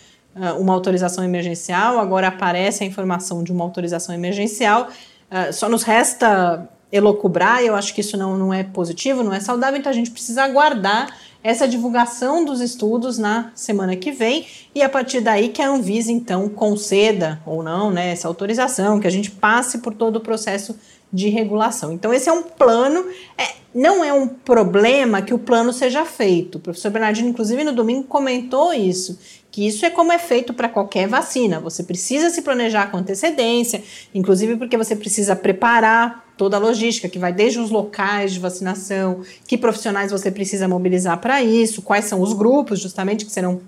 uma 0.60 0.74
autorização 0.74 1.24
emergencial, 1.24 1.98
agora 1.98 2.28
aparece 2.28 2.84
a 2.84 2.88
informação 2.88 3.44
de 3.44 3.52
uma 3.52 3.64
autorização 3.64 4.14
emergencial. 4.14 4.90
Uh, 5.32 5.54
só 5.54 5.70
nos 5.70 5.84
resta 5.84 6.70
elocubrar, 6.92 7.62
eu 7.62 7.76
acho 7.76 7.94
que 7.94 8.02
isso 8.02 8.18
não, 8.18 8.38
não 8.38 8.54
é 8.54 8.64
positivo, 8.64 9.24
não 9.24 9.34
é 9.34 9.40
saudável, 9.40 9.80
então 9.80 9.90
a 9.90 9.96
gente 9.96 10.12
precisa 10.12 10.44
aguardar 10.44 11.08
essa 11.44 11.68
divulgação 11.68 12.44
dos 12.44 12.60
estudos 12.60 13.20
na 13.20 13.52
semana 13.54 13.96
que 13.96 14.12
vem 14.12 14.48
e 14.74 14.82
a 14.82 14.90
partir 14.90 15.22
daí 15.22 15.50
que 15.50 15.62
a 15.62 15.70
Anvisa 15.70 16.12
então 16.12 16.50
conceda 16.50 17.40
ou 17.46 17.62
não 17.62 17.92
né, 17.92 18.12
essa 18.12 18.28
autorização, 18.28 19.00
que 19.00 19.06
a 19.06 19.12
gente 19.12 19.30
passe 19.30 19.78
por 19.78 19.94
todo 19.94 20.16
o 20.16 20.22
processo 20.22 20.76
de 21.14 21.30
regulação. 21.30 21.94
Então 21.94 22.12
esse 22.12 22.28
é 22.28 22.34
um 22.34 22.42
plano, 22.42 23.06
é, 23.38 23.44
não 23.76 24.04
é 24.04 24.12
um 24.12 24.28
problema 24.28 25.22
que 25.22 25.36
o 25.36 25.40
plano 25.40 25.72
seja 25.72 26.04
feito. 26.04 26.56
O 26.56 26.60
professor 26.60 26.90
Bernardino, 26.90 27.30
inclusive 27.30 27.64
no 27.64 27.74
domingo, 27.74 28.08
comentou 28.08 28.74
isso, 28.74 29.20
que 29.56 29.66
isso 29.66 29.86
é 29.86 29.90
como 29.90 30.12
é 30.12 30.20
feito 30.20 30.54
para 30.54 30.68
qualquer 30.68 31.08
vacina. 31.08 31.62
Você 31.62 31.82
precisa 31.82 32.30
se 32.30 32.42
planejar 32.42 32.92
com 32.92 32.98
antecedência, 32.98 33.82
inclusive 34.14 34.58
porque 34.58 34.76
você 34.76 34.98
precisa 34.98 35.34
preparar 35.34 36.26
toda 36.36 36.58
a 36.58 36.60
logística, 36.60 37.08
que 37.08 37.18
vai 37.18 37.32
desde 37.32 37.60
os 37.60 37.70
locais 37.70 38.34
de 38.34 38.40
vacinação, 38.42 39.22
que 39.48 39.58
profissionais 39.58 40.12
você 40.12 40.30
precisa 40.30 40.68
mobilizar 40.68 41.22
para 41.22 41.42
isso, 41.42 41.82
quais 41.82 42.04
são 42.04 42.20
os 42.20 42.34
grupos 42.34 42.82
justamente 42.82 43.24
que 43.24 43.32
serão 43.32 43.62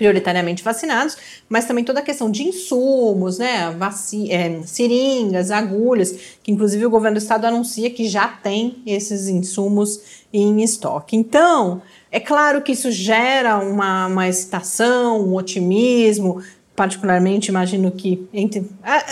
prioritariamente 0.00 0.64
vacinados, 0.64 1.14
mas 1.46 1.66
também 1.66 1.84
toda 1.84 2.00
a 2.00 2.02
questão 2.02 2.30
de 2.30 2.42
insumos, 2.42 3.36
né, 3.36 3.70
vaci 3.78 4.32
é, 4.32 4.62
seringas, 4.62 5.50
agulhas, 5.50 6.16
que 6.42 6.50
inclusive 6.50 6.86
o 6.86 6.90
governo 6.90 7.18
do 7.18 7.22
estado 7.22 7.44
anuncia 7.44 7.90
que 7.90 8.08
já 8.08 8.26
tem 8.26 8.82
esses 8.86 9.28
insumos 9.28 10.24
em 10.32 10.62
estoque. 10.62 11.18
Então, 11.18 11.82
é 12.10 12.18
claro 12.18 12.62
que 12.62 12.72
isso 12.72 12.90
gera 12.90 13.58
uma, 13.58 14.06
uma 14.06 14.26
excitação, 14.26 15.20
um 15.20 15.34
otimismo, 15.34 16.42
particularmente 16.80 17.50
imagino 17.50 17.90
que 17.90 18.26
entre 18.32 18.66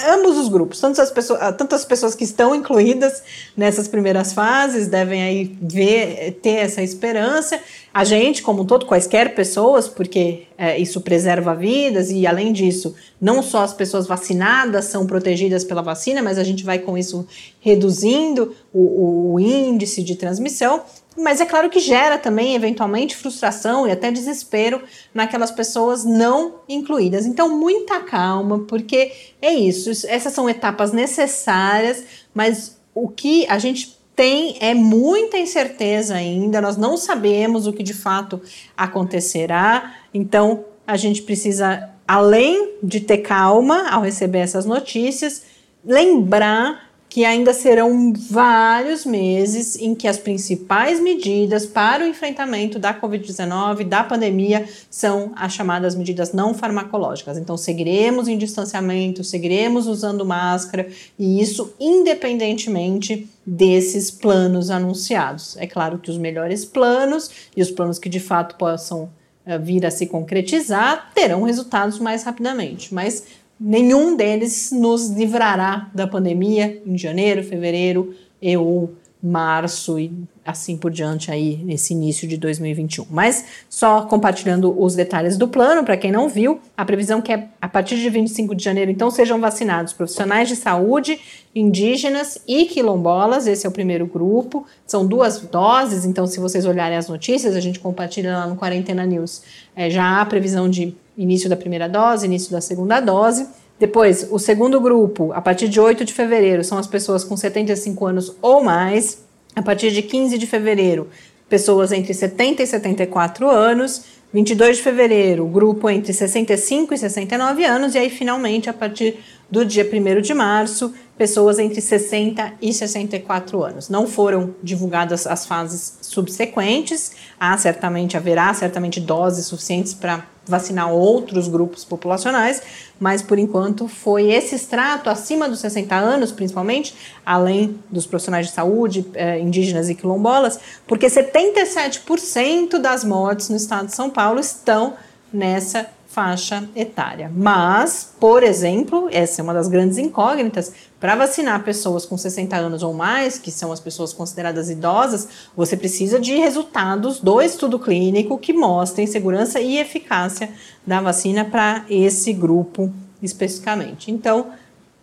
ambos 0.08 0.38
os 0.38 0.48
grupos, 0.48 0.80
tanto 0.80 1.02
as 1.02 1.10
pessoas, 1.10 1.54
tanto 1.54 1.75
as 1.75 1.84
pessoas 1.84 2.14
que 2.14 2.25
estão 2.25 2.54
incluídas 2.54 3.22
nessas 3.54 3.87
primeiras 3.87 4.32
fases 4.32 4.88
devem 4.88 5.22
aí 5.22 5.54
ver, 5.60 6.38
ter 6.40 6.60
essa 6.60 6.80
esperança, 6.80 7.60
a 7.92 8.04
gente 8.04 8.42
como 8.42 8.62
um 8.62 8.64
todo, 8.64 8.87
quaisquer 8.87 9.34
pessoas, 9.34 9.87
porque 9.87 10.44
é, 10.56 10.78
isso 10.78 11.02
preserva 11.02 11.54
vidas 11.54 12.10
e 12.10 12.26
além 12.26 12.54
disso, 12.54 12.94
não 13.20 13.42
só 13.42 13.64
as 13.64 13.75
pessoas 13.75 14.06
vacinadas 14.06 14.87
são 14.87 15.06
protegidas 15.06 15.62
pela 15.62 15.82
vacina, 15.82 16.22
mas 16.22 16.38
a 16.38 16.44
gente 16.44 16.64
vai 16.64 16.78
com 16.78 16.96
isso 16.96 17.26
reduzindo 17.60 18.56
o, 18.72 19.34
o 19.34 19.40
índice 19.40 20.02
de 20.02 20.16
transmissão 20.16 20.84
mas 21.18 21.40
é 21.40 21.46
claro 21.46 21.68
que 21.68 21.80
gera 21.80 22.16
também, 22.16 22.54
eventualmente, 22.54 23.16
frustração 23.16 23.87
e 23.87 23.90
até 23.90 24.10
desespero 24.10 24.82
naquelas 25.12 25.50
pessoas 25.50 26.04
não 26.04 26.60
incluídas. 26.68 27.26
Então, 27.26 27.58
muita 27.58 28.00
calma, 28.00 28.60
porque 28.60 29.12
é 29.42 29.52
isso, 29.52 29.90
essas 30.06 30.32
são 30.32 30.48
etapas 30.48 30.92
necessárias, 30.92 32.04
mas 32.32 32.78
o 32.94 33.08
que 33.08 33.46
a 33.48 33.58
gente 33.58 33.98
tem 34.14 34.56
é 34.60 34.75
muita 34.75 35.38
incerteza 35.38 36.14
ainda, 36.14 36.60
nós 36.60 36.76
não 36.76 36.96
sabemos 36.96 37.66
o 37.66 37.72
que 37.72 37.82
de 37.82 37.94
fato 37.94 38.40
acontecerá, 38.76 39.94
então 40.12 40.64
a 40.87 40.96
gente 40.96 41.22
precisa, 41.22 41.90
além 42.06 42.75
de 42.82 43.00
ter 43.00 43.18
calma 43.18 43.88
ao 43.90 44.02
receber 44.02 44.38
essas 44.38 44.64
notícias, 44.64 45.42
lembrar 45.84 46.88
que 47.08 47.24
ainda 47.24 47.54
serão 47.54 48.12
vários 48.12 49.06
meses 49.06 49.76
em 49.76 49.94
que 49.94 50.06
as 50.06 50.18
principais 50.18 51.00
medidas 51.00 51.64
para 51.64 52.04
o 52.04 52.06
enfrentamento 52.06 52.78
da 52.78 52.92
Covid-19, 52.92 53.84
da 53.84 54.04
pandemia, 54.04 54.68
são 54.90 55.32
as 55.34 55.52
chamadas 55.52 55.94
medidas 55.94 56.32
não 56.32 56.52
farmacológicas. 56.52 57.38
Então, 57.38 57.56
seguiremos 57.56 58.28
em 58.28 58.36
distanciamento, 58.36 59.24
seguiremos 59.24 59.86
usando 59.86 60.24
máscara, 60.24 60.88
e 61.18 61.40
isso 61.40 61.72
independentemente 61.80 63.28
desses 63.44 64.10
planos 64.10 64.70
anunciados. 64.70 65.56
É 65.56 65.66
claro 65.66 65.98
que 65.98 66.10
os 66.10 66.18
melhores 66.18 66.64
planos 66.64 67.30
e 67.56 67.62
os 67.62 67.70
planos 67.70 67.98
que 67.98 68.08
de 68.08 68.20
fato 68.20 68.56
possam 68.56 69.04
uh, 69.46 69.58
vir 69.62 69.86
a 69.86 69.90
se 69.90 70.06
concretizar 70.06 71.10
terão 71.14 71.42
resultados 71.42 71.98
mais 71.98 72.22
rapidamente, 72.24 72.92
mas 72.92 73.24
nenhum 73.60 74.16
deles 74.16 74.70
nos 74.72 75.08
livrará 75.08 75.90
da 75.94 76.06
pandemia 76.06 76.82
em 76.86 76.96
janeiro, 76.96 77.42
fevereiro 77.42 78.14
e 78.40 78.56
ou 78.56 78.94
março 79.22 79.98
e 79.98 80.12
assim 80.46 80.76
por 80.76 80.90
diante 80.90 81.30
aí 81.30 81.56
nesse 81.64 81.92
início 81.92 82.26
de 82.26 82.36
2021. 82.36 83.06
Mas 83.10 83.44
só 83.68 84.02
compartilhando 84.02 84.74
os 84.80 84.94
detalhes 84.94 85.36
do 85.36 85.48
plano, 85.48 85.84
para 85.84 85.96
quem 85.96 86.10
não 86.10 86.28
viu, 86.28 86.60
a 86.76 86.84
previsão 86.84 87.20
que 87.20 87.32
é 87.32 87.48
a 87.60 87.68
partir 87.68 87.96
de 87.96 88.08
25 88.08 88.54
de 88.54 88.62
janeiro 88.64 88.90
então 88.90 89.10
sejam 89.10 89.40
vacinados 89.40 89.92
profissionais 89.92 90.48
de 90.48 90.56
saúde, 90.56 91.20
indígenas 91.54 92.38
e 92.46 92.64
quilombolas, 92.64 93.46
esse 93.46 93.66
é 93.66 93.68
o 93.68 93.72
primeiro 93.72 94.06
grupo. 94.06 94.64
São 94.86 95.06
duas 95.06 95.40
doses, 95.40 96.04
então 96.04 96.26
se 96.26 96.38
vocês 96.38 96.64
olharem 96.64 96.96
as 96.96 97.08
notícias, 97.08 97.56
a 97.56 97.60
gente 97.60 97.80
compartilha 97.80 98.38
lá 98.38 98.46
no 98.46 98.56
Quarentena 98.56 99.04
News, 99.04 99.42
é, 99.74 99.90
já 99.90 100.20
há 100.20 100.24
previsão 100.24 100.68
de 100.68 100.96
início 101.18 101.50
da 101.50 101.56
primeira 101.56 101.88
dose, 101.88 102.26
início 102.26 102.52
da 102.52 102.60
segunda 102.60 103.00
dose. 103.00 103.46
Depois, 103.78 104.28
o 104.30 104.38
segundo 104.38 104.80
grupo, 104.80 105.32
a 105.32 105.40
partir 105.40 105.68
de 105.68 105.80
8 105.80 106.04
de 106.04 106.12
fevereiro, 106.12 106.62
são 106.64 106.78
as 106.78 106.87
pessoas 106.87 107.25
com 107.25 107.37
75 107.37 108.06
anos 108.06 108.37
ou 108.40 108.62
mais. 108.62 109.26
A 109.54 109.62
partir 109.62 109.90
de 109.90 110.02
15 110.02 110.38
de 110.38 110.46
fevereiro, 110.46 111.08
pessoas 111.48 111.90
entre 111.90 112.14
70 112.14 112.62
e 112.62 112.66
74 112.66 113.50
anos. 113.50 114.04
22 114.32 114.76
de 114.76 114.82
fevereiro, 114.82 115.46
grupo 115.46 115.88
entre 115.88 116.12
65 116.12 116.92
e 116.92 116.98
69 116.98 117.64
anos. 117.64 117.94
E 117.94 117.98
aí, 117.98 118.10
finalmente, 118.10 118.68
a 118.68 118.75
partir 118.75 119.18
do 119.50 119.64
dia 119.64 119.88
1 119.90 120.20
de 120.20 120.34
março, 120.34 120.92
pessoas 121.18 121.58
entre 121.58 121.80
60 121.80 122.54
e 122.62 122.72
64 122.72 123.62
anos. 123.62 123.88
Não 123.88 124.06
foram 124.06 124.54
divulgadas 124.62 125.26
as 125.26 125.44
fases 125.44 125.98
subsequentes. 126.00 127.12
Há 127.38 127.58
certamente, 127.58 128.16
haverá 128.16 128.54
certamente 128.54 129.00
doses 129.00 129.46
suficientes 129.46 129.92
para 129.92 130.25
vacinar 130.46 130.90
outros 130.90 131.46
grupos 131.46 131.84
populacionais, 131.84 132.62
mas 132.98 133.20
por 133.20 133.38
enquanto 133.38 133.87
foi 133.87 134.30
esse 134.30 134.54
extrato 134.54 135.10
acima 135.10 135.46
dos 135.46 135.58
60 135.58 135.94
anos, 135.94 136.32
principalmente, 136.32 136.94
além 137.26 137.78
dos 137.90 138.06
profissionais 138.06 138.46
de 138.46 138.52
saúde, 138.52 139.04
eh, 139.12 139.40
indígenas 139.40 139.90
e 139.90 139.94
quilombolas, 139.94 140.58
porque 140.87 141.10
77% 141.10 142.78
das 142.78 143.04
mortes 143.04 143.50
no 143.50 143.56
estado 143.56 143.88
de 143.88 143.94
São 143.94 144.08
Paulo 144.08 144.40
estão 144.40 144.94
nessa 145.30 145.87
faixa 146.08 146.66
etária. 146.74 147.30
Mas, 147.32 148.14
por 148.18 148.42
exemplo, 148.42 149.08
essa 149.12 149.40
é 149.40 149.44
uma 149.44 149.52
das 149.52 149.68
grandes 149.68 149.98
incógnitas, 149.98 150.72
para 150.98 151.14
vacinar 151.14 151.62
pessoas 151.62 152.04
com 152.04 152.16
60 152.16 152.56
anos 152.56 152.82
ou 152.82 152.92
mais, 152.92 153.38
que 153.38 153.52
são 153.52 153.70
as 153.70 153.78
pessoas 153.78 154.12
consideradas 154.12 154.68
idosas, 154.70 155.28
você 155.54 155.76
precisa 155.76 156.18
de 156.18 156.34
resultados 156.34 157.20
do 157.20 157.40
estudo 157.40 157.78
clínico 157.78 158.38
que 158.38 158.52
mostrem 158.52 159.06
segurança 159.06 159.60
e 159.60 159.78
eficácia 159.78 160.50
da 160.84 161.00
vacina 161.00 161.44
para 161.44 161.84
esse 161.88 162.32
grupo 162.32 162.92
especificamente. 163.22 164.10
Então, 164.10 164.46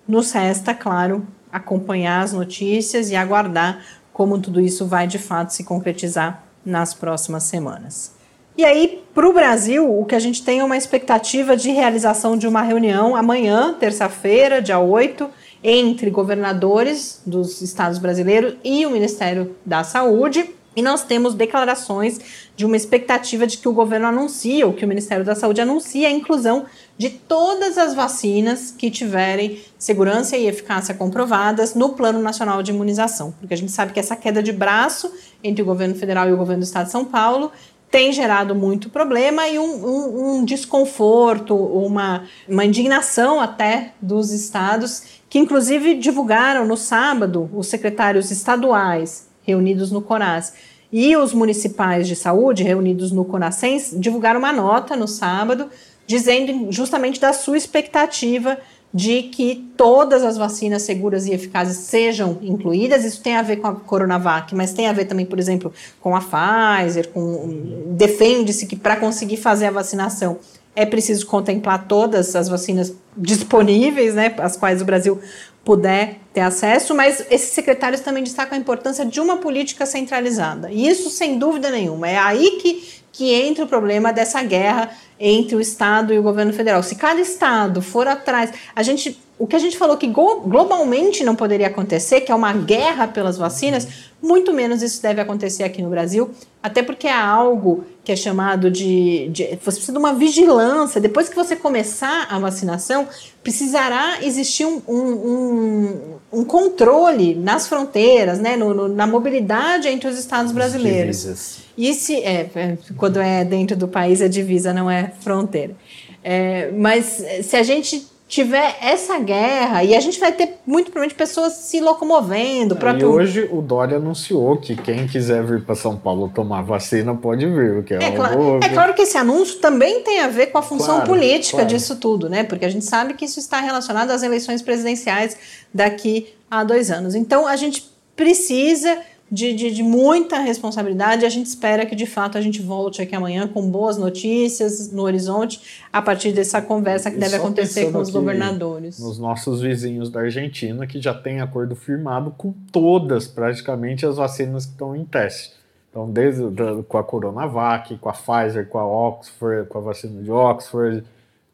nos 0.07 0.31
resta, 0.31 0.73
claro, 0.73 1.25
acompanhar 1.51 2.23
as 2.23 2.33
notícias 2.33 3.09
e 3.09 3.15
aguardar 3.15 3.85
como 4.11 4.39
tudo 4.39 4.59
isso 4.59 4.85
vai 4.85 5.07
de 5.07 5.19
fato 5.19 5.53
se 5.53 5.63
concretizar 5.63 6.43
nas 6.65 6.93
próximas 6.93 7.43
semanas. 7.43 8.14
E 8.57 8.63
aí, 8.63 9.03
para 9.13 9.27
o 9.27 9.33
Brasil, 9.33 9.99
o 9.99 10.05
que 10.05 10.15
a 10.15 10.19
gente 10.19 10.41
tem 10.41 10.59
é 10.59 10.63
uma 10.63 10.77
expectativa 10.77 11.57
de 11.57 11.71
realização 11.71 12.37
de 12.37 12.47
uma 12.47 12.61
reunião 12.61 13.13
amanhã, 13.13 13.75
terça-feira, 13.77 14.61
dia 14.61 14.79
8, 14.79 15.29
entre 15.61 16.09
governadores 16.09 17.21
dos 17.25 17.61
estados 17.61 17.97
brasileiros 17.97 18.55
e 18.63 18.85
o 18.85 18.91
Ministério 18.91 19.57
da 19.65 19.83
Saúde. 19.83 20.51
E 20.73 20.81
nós 20.81 21.03
temos 21.03 21.33
declarações 21.33 22.19
de 22.55 22.65
uma 22.65 22.77
expectativa 22.77 23.45
de 23.45 23.57
que 23.57 23.67
o 23.67 23.73
governo 23.73 24.07
anuncie, 24.07 24.63
ou 24.63 24.73
que 24.73 24.85
o 24.85 24.87
Ministério 24.87 25.25
da 25.25 25.35
Saúde 25.35 25.59
anuncie 25.59 26.05
a 26.05 26.11
inclusão 26.11 26.65
de 26.97 27.09
todas 27.09 27.77
as 27.77 27.93
vacinas 27.93 28.71
que 28.71 28.89
tiverem 28.89 29.61
segurança 29.77 30.37
e 30.37 30.47
eficácia 30.47 30.93
comprovadas 30.93 31.75
no 31.75 31.89
Plano 31.89 32.19
Nacional 32.19 32.61
de 32.63 32.71
Imunização. 32.71 33.33
Porque 33.39 33.53
a 33.53 33.57
gente 33.57 33.71
sabe 33.71 33.93
que 33.93 33.99
essa 33.99 34.15
queda 34.15 34.41
de 34.41 34.51
braço 34.51 35.11
entre 35.43 35.61
o 35.61 35.65
governo 35.65 35.95
federal 35.95 36.27
e 36.29 36.33
o 36.33 36.37
governo 36.37 36.61
do 36.61 36.65
Estado 36.65 36.85
de 36.85 36.91
São 36.91 37.05
Paulo 37.05 37.51
tem 37.89 38.11
gerado 38.11 38.53
muito 38.53 38.89
problema 38.89 39.47
e 39.47 39.57
um, 39.57 39.85
um, 39.85 40.37
um 40.37 40.45
desconforto, 40.45 41.55
uma, 41.55 42.23
uma 42.47 42.65
indignação 42.65 43.39
até 43.39 43.93
dos 44.01 44.31
estados, 44.31 45.21
que 45.29 45.39
inclusive 45.39 45.95
divulgaram 45.95 46.65
no 46.65 46.75
sábado 46.75 47.49
os 47.53 47.67
secretários 47.67 48.31
estaduais 48.31 49.27
reunidos 49.43 49.91
no 49.91 50.01
CONAS 50.01 50.53
e 50.91 51.15
os 51.15 51.33
municipais 51.33 52.07
de 52.07 52.15
saúde 52.15 52.63
reunidos 52.63 53.11
no 53.11 53.25
CONASENS 53.25 53.95
divulgaram 53.97 54.39
uma 54.39 54.51
nota 54.51 54.95
no 54.95 55.07
sábado 55.07 55.69
dizendo 56.07 56.71
justamente 56.71 57.19
da 57.19 57.33
sua 57.33 57.57
expectativa 57.57 58.57
de 58.95 59.23
que 59.23 59.69
todas 59.75 60.23
as 60.23 60.37
vacinas 60.37 60.83
seguras 60.83 61.27
e 61.27 61.33
eficazes 61.33 61.75
sejam 61.79 62.37
incluídas. 62.41 63.03
Isso 63.03 63.21
tem 63.21 63.35
a 63.35 63.41
ver 63.41 63.57
com 63.57 63.67
a 63.67 63.75
Coronavac, 63.75 64.55
mas 64.55 64.71
tem 64.71 64.87
a 64.87 64.93
ver 64.93 65.03
também, 65.03 65.25
por 65.25 65.37
exemplo, 65.37 65.73
com 65.99 66.15
a 66.15 66.21
Pfizer, 66.21 67.09
com 67.09 67.83
defende-se 67.89 68.65
que 68.65 68.77
para 68.77 68.95
conseguir 68.95 69.35
fazer 69.35 69.65
a 69.65 69.71
vacinação 69.71 70.39
é 70.73 70.85
preciso 70.85 71.25
contemplar 71.25 71.89
todas 71.89 72.37
as 72.37 72.47
vacinas 72.47 72.93
disponíveis, 73.17 74.13
né, 74.13 74.33
as 74.39 74.55
quais 74.55 74.81
o 74.81 74.85
Brasil 74.85 75.19
puder 75.65 76.19
ter 76.33 76.41
acesso, 76.41 76.95
mas 76.95 77.25
esses 77.29 77.49
secretários 77.49 77.99
também 77.99 78.23
destacam 78.23 78.57
a 78.57 78.61
importância 78.61 79.05
de 79.05 79.19
uma 79.19 79.37
política 79.37 79.85
centralizada. 79.85 80.71
E 80.71 80.87
isso, 80.87 81.09
sem 81.09 81.37
dúvida 81.37 81.69
nenhuma, 81.69 82.07
é 82.07 82.17
aí 82.17 82.59
que, 82.61 83.01
que 83.15 83.33
entra 83.33 83.63
o 83.63 83.67
problema 83.67 84.11
dessa 84.11 84.43
guerra 84.43 84.89
entre 85.17 85.55
o 85.55 85.61
Estado 85.61 86.13
e 86.13 86.19
o 86.19 86.21
governo 86.21 86.51
federal. 86.51 86.83
Se 86.83 86.95
cada 86.95 87.21
Estado 87.21 87.81
for 87.81 88.05
atrás, 88.09 88.51
a 88.75 88.83
gente, 88.83 89.17
o 89.39 89.47
que 89.47 89.55
a 89.55 89.59
gente 89.59 89.77
falou 89.77 89.95
que 89.95 90.07
globalmente 90.07 91.23
não 91.23 91.33
poderia 91.33 91.67
acontecer, 91.67 92.21
que 92.21 92.31
é 92.31 92.35
uma 92.35 92.51
guerra 92.51 93.07
pelas 93.07 93.37
vacinas, 93.37 93.87
muito 94.21 94.51
menos 94.51 94.81
isso 94.81 95.01
deve 95.01 95.21
acontecer 95.21 95.63
aqui 95.63 95.81
no 95.81 95.89
Brasil, 95.89 96.29
até 96.61 96.83
porque 96.83 97.07
é 97.07 97.13
algo 97.13 97.85
que 98.03 98.11
é 98.11 98.17
chamado 98.17 98.69
de, 98.69 99.29
de 99.29 99.43
você 99.63 99.77
precisa 99.77 99.93
de 99.93 99.97
uma 99.97 100.13
vigilância. 100.13 100.99
Depois 100.99 101.29
que 101.29 101.35
você 101.37 101.55
começar 101.55 102.27
a 102.29 102.37
vacinação, 102.37 103.07
precisará 103.41 104.17
existir 104.23 104.65
um, 104.65 104.81
um, 104.85 104.97
um, 104.97 105.99
um 106.33 106.43
controle 106.43 107.33
nas 107.33 107.65
fronteiras, 107.65 108.39
né, 108.39 108.57
no, 108.57 108.73
no, 108.73 108.87
na 108.89 109.07
mobilidade 109.07 109.87
entre 109.87 110.09
os 110.09 110.19
estados 110.19 110.51
brasileiros. 110.51 111.21
Divisas. 111.21 111.64
E 111.77 111.93
se 111.93 112.15
é, 112.15 112.49
é, 112.55 112.77
quando 112.97 113.19
é 113.19 113.43
dentro 113.43 113.75
do 113.75 113.87
país 113.87 114.21
a 114.21 114.27
divisa 114.27 114.73
não 114.73 114.89
é 114.89 115.11
fronteira. 115.19 115.75
É, 116.23 116.71
mas 116.71 117.23
se 117.43 117.55
a 117.55 117.63
gente 117.63 118.07
tiver 118.27 118.75
essa 118.81 119.19
guerra, 119.19 119.83
e 119.83 119.95
a 119.95 119.99
gente 119.99 120.19
vai 120.19 120.31
ter 120.31 120.55
muito 120.65 120.85
provavelmente 120.85 121.15
pessoas 121.15 121.53
se 121.53 121.79
locomovendo. 121.79 122.75
Próprio... 122.75 123.01
E 123.01 123.05
hoje 123.05 123.49
o 123.51 123.61
Dória 123.61 123.97
anunciou 123.97 124.57
que 124.57 124.75
quem 124.75 125.07
quiser 125.07 125.43
vir 125.43 125.63
para 125.63 125.75
São 125.75 125.95
Paulo 125.95 126.31
tomar 126.33 126.63
vacina 126.63 127.13
pode 127.13 127.45
vir. 127.45 127.83
Que 127.83 127.93
é, 127.93 128.03
é, 128.03 128.11
claro, 128.11 128.59
é 128.63 128.69
claro 128.69 128.93
que 128.95 129.03
esse 129.03 129.17
anúncio 129.17 129.59
também 129.59 130.01
tem 130.01 130.21
a 130.21 130.27
ver 130.27 130.47
com 130.47 130.57
a 130.57 130.63
função 130.63 130.95
claro, 130.95 131.09
política 131.09 131.57
claro. 131.57 131.69
disso 131.69 131.97
tudo, 131.97 132.27
né? 132.27 132.43
Porque 132.43 132.65
a 132.65 132.69
gente 132.69 132.85
sabe 132.85 133.13
que 133.13 133.25
isso 133.25 133.39
está 133.39 133.59
relacionado 133.59 134.09
às 134.09 134.23
eleições 134.23 134.61
presidenciais 134.61 135.37
daqui 135.71 136.33
a 136.49 136.63
dois 136.63 136.89
anos. 136.89 137.13
Então 137.13 137.47
a 137.47 137.55
gente 137.55 137.87
precisa 138.15 138.97
de, 139.31 139.53
de, 139.53 139.71
de, 139.71 139.83
muita 139.83 140.39
responsabilidade. 140.39 141.25
A 141.25 141.29
gente 141.29 141.47
espera 141.47 141.85
que 141.85 141.95
de 141.95 142.05
fato 142.05 142.37
a 142.37 142.41
gente 142.41 142.61
volte 142.61 143.01
aqui 143.01 143.15
amanhã 143.15 143.47
com 143.47 143.69
boas 143.69 143.97
notícias 143.97 144.91
no 144.91 145.01
horizonte 145.01 145.81
a 145.91 146.01
partir 146.01 146.31
dessa 146.31 146.61
conversa 146.61 147.09
que 147.09 147.17
e 147.17 147.19
deve 147.19 147.35
acontecer 147.35 147.91
com 147.91 147.99
os 147.99 148.09
governadores. 148.09 148.99
Nos 148.99 149.17
nossos 149.17 149.61
vizinhos 149.61 150.09
da 150.09 150.21
Argentina, 150.21 150.85
que 150.85 151.01
já 151.01 151.13
tem 151.13 151.41
acordo 151.41 151.75
firmado 151.75 152.31
com 152.37 152.53
todas 152.71 153.27
praticamente 153.27 154.05
as 154.05 154.17
vacinas 154.17 154.65
que 154.65 154.73
estão 154.73 154.95
em 154.95 155.03
teste. 155.05 155.53
Então, 155.89 156.09
desde 156.09 156.43
com 156.87 156.97
a 156.97 157.03
Coronavac, 157.03 157.97
com 157.97 158.09
a 158.09 158.13
Pfizer, 158.13 158.67
com 158.67 158.77
a 158.77 158.85
Oxford, 158.85 159.67
com 159.69 159.77
a 159.77 159.81
vacina 159.81 160.21
de 160.21 160.29
Oxford, 160.29 161.03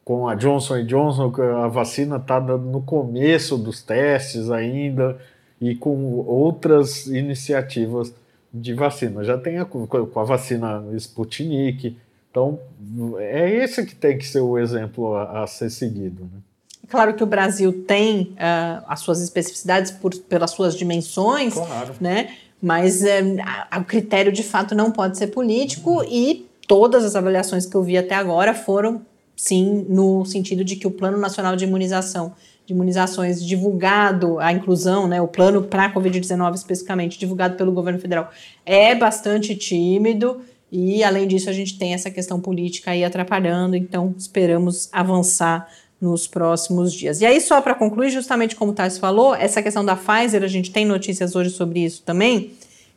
com 0.03 0.27
a 0.27 0.36
Johnson 0.36 0.84
Johnson, 0.84 1.31
a 1.63 1.67
vacina 1.67 2.17
está 2.17 2.39
no 2.39 2.81
começo 2.81 3.55
dos 3.55 3.84
testes 3.84 4.49
ainda 4.49 5.17
e 5.62 5.76
com 5.76 6.15
outras 6.26 7.06
iniciativas 7.06 8.12
de 8.52 8.74
vacina. 8.74 9.24
Já 9.24 9.38
tem 9.38 9.60
a, 9.60 9.65
com 9.65 10.19
a 10.19 10.24
vacina 10.24 10.84
Sputnik. 10.97 11.95
Então, 12.30 12.60
é 13.19 13.63
esse 13.63 13.86
que 13.86 13.93
tem 13.93 14.17
que 14.17 14.28
ser 14.28 14.41
o 14.41 14.58
exemplo 14.58 15.15
a, 15.15 15.43
a 15.43 15.47
ser 15.47 15.69
seguido. 15.69 16.24
Né? 16.24 16.39
Claro 16.89 17.13
que 17.13 17.24
o 17.24 17.28
Brasil 17.28 17.84
tem 17.86 18.34
uh, 18.34 18.84
as 18.88 19.02
suas 19.02 19.21
especificidades 19.21 19.91
por, 19.91 20.13
pelas 20.15 20.52
suas 20.52 20.76
dimensões, 20.76 21.54
claro. 21.54 21.93
né? 22.02 22.34
Mas 22.62 23.02
uh, 23.02 23.80
o 23.80 23.84
critério 23.84 24.32
de 24.32 24.43
fato 24.43 24.76
não 24.76 24.91
pode 24.91 25.17
ser 25.17 25.28
político 25.28 26.00
uhum. 26.00 26.04
e 26.04 26.47
todas 26.67 27.06
as 27.06 27.15
avaliações 27.15 27.65
que 27.65 27.76
eu 27.76 27.84
vi 27.84 27.97
até 27.97 28.15
agora 28.15 28.54
foram, 28.54 29.02
sim, 29.36 29.86
no 29.89 30.26
sentido 30.26 30.63
de 30.63 30.76
que 30.76 30.88
o 30.88 30.91
Plano 30.91 31.17
Nacional 31.17 31.56
de 31.56 31.65
Imunização 31.65 32.34
de 32.71 32.75
imunizações 32.75 33.45
divulgado, 33.45 34.39
a 34.39 34.51
inclusão, 34.51 35.07
né, 35.07 35.21
o 35.21 35.27
plano 35.27 35.63
para 35.63 35.86
a 35.86 35.93
Covid-19 35.93 36.55
especificamente, 36.55 37.19
divulgado 37.19 37.55
pelo 37.55 37.71
governo 37.71 37.99
federal, 37.99 38.31
é 38.65 38.95
bastante 38.95 39.55
tímido. 39.55 40.41
E, 40.71 41.03
além 41.03 41.27
disso, 41.27 41.49
a 41.49 41.53
gente 41.53 41.77
tem 41.77 41.93
essa 41.93 42.10
questão 42.10 42.39
política 42.39 42.91
aí 42.91 43.03
atrapalhando, 43.03 43.75
então 43.75 44.15
esperamos 44.17 44.88
avançar 44.93 45.67
nos 45.99 46.27
próximos 46.27 46.93
dias. 46.93 47.19
E 47.19 47.25
aí, 47.25 47.41
só 47.41 47.62
para 47.62 47.75
concluir, 47.75 48.10
justamente 48.10 48.55
como 48.55 48.71
o 48.71 48.73
Thais 48.73 48.97
falou, 48.97 49.36
essa 49.36 49.62
questão 49.62 49.84
da 49.84 49.97
Pfizer, 49.97 50.43
a 50.43 50.47
gente 50.47 50.71
tem 50.71 50.86
notícias 50.86 51.36
hoje 51.36 51.49
sobre 51.49 51.84
isso 51.84 52.03
também, 52.03 52.53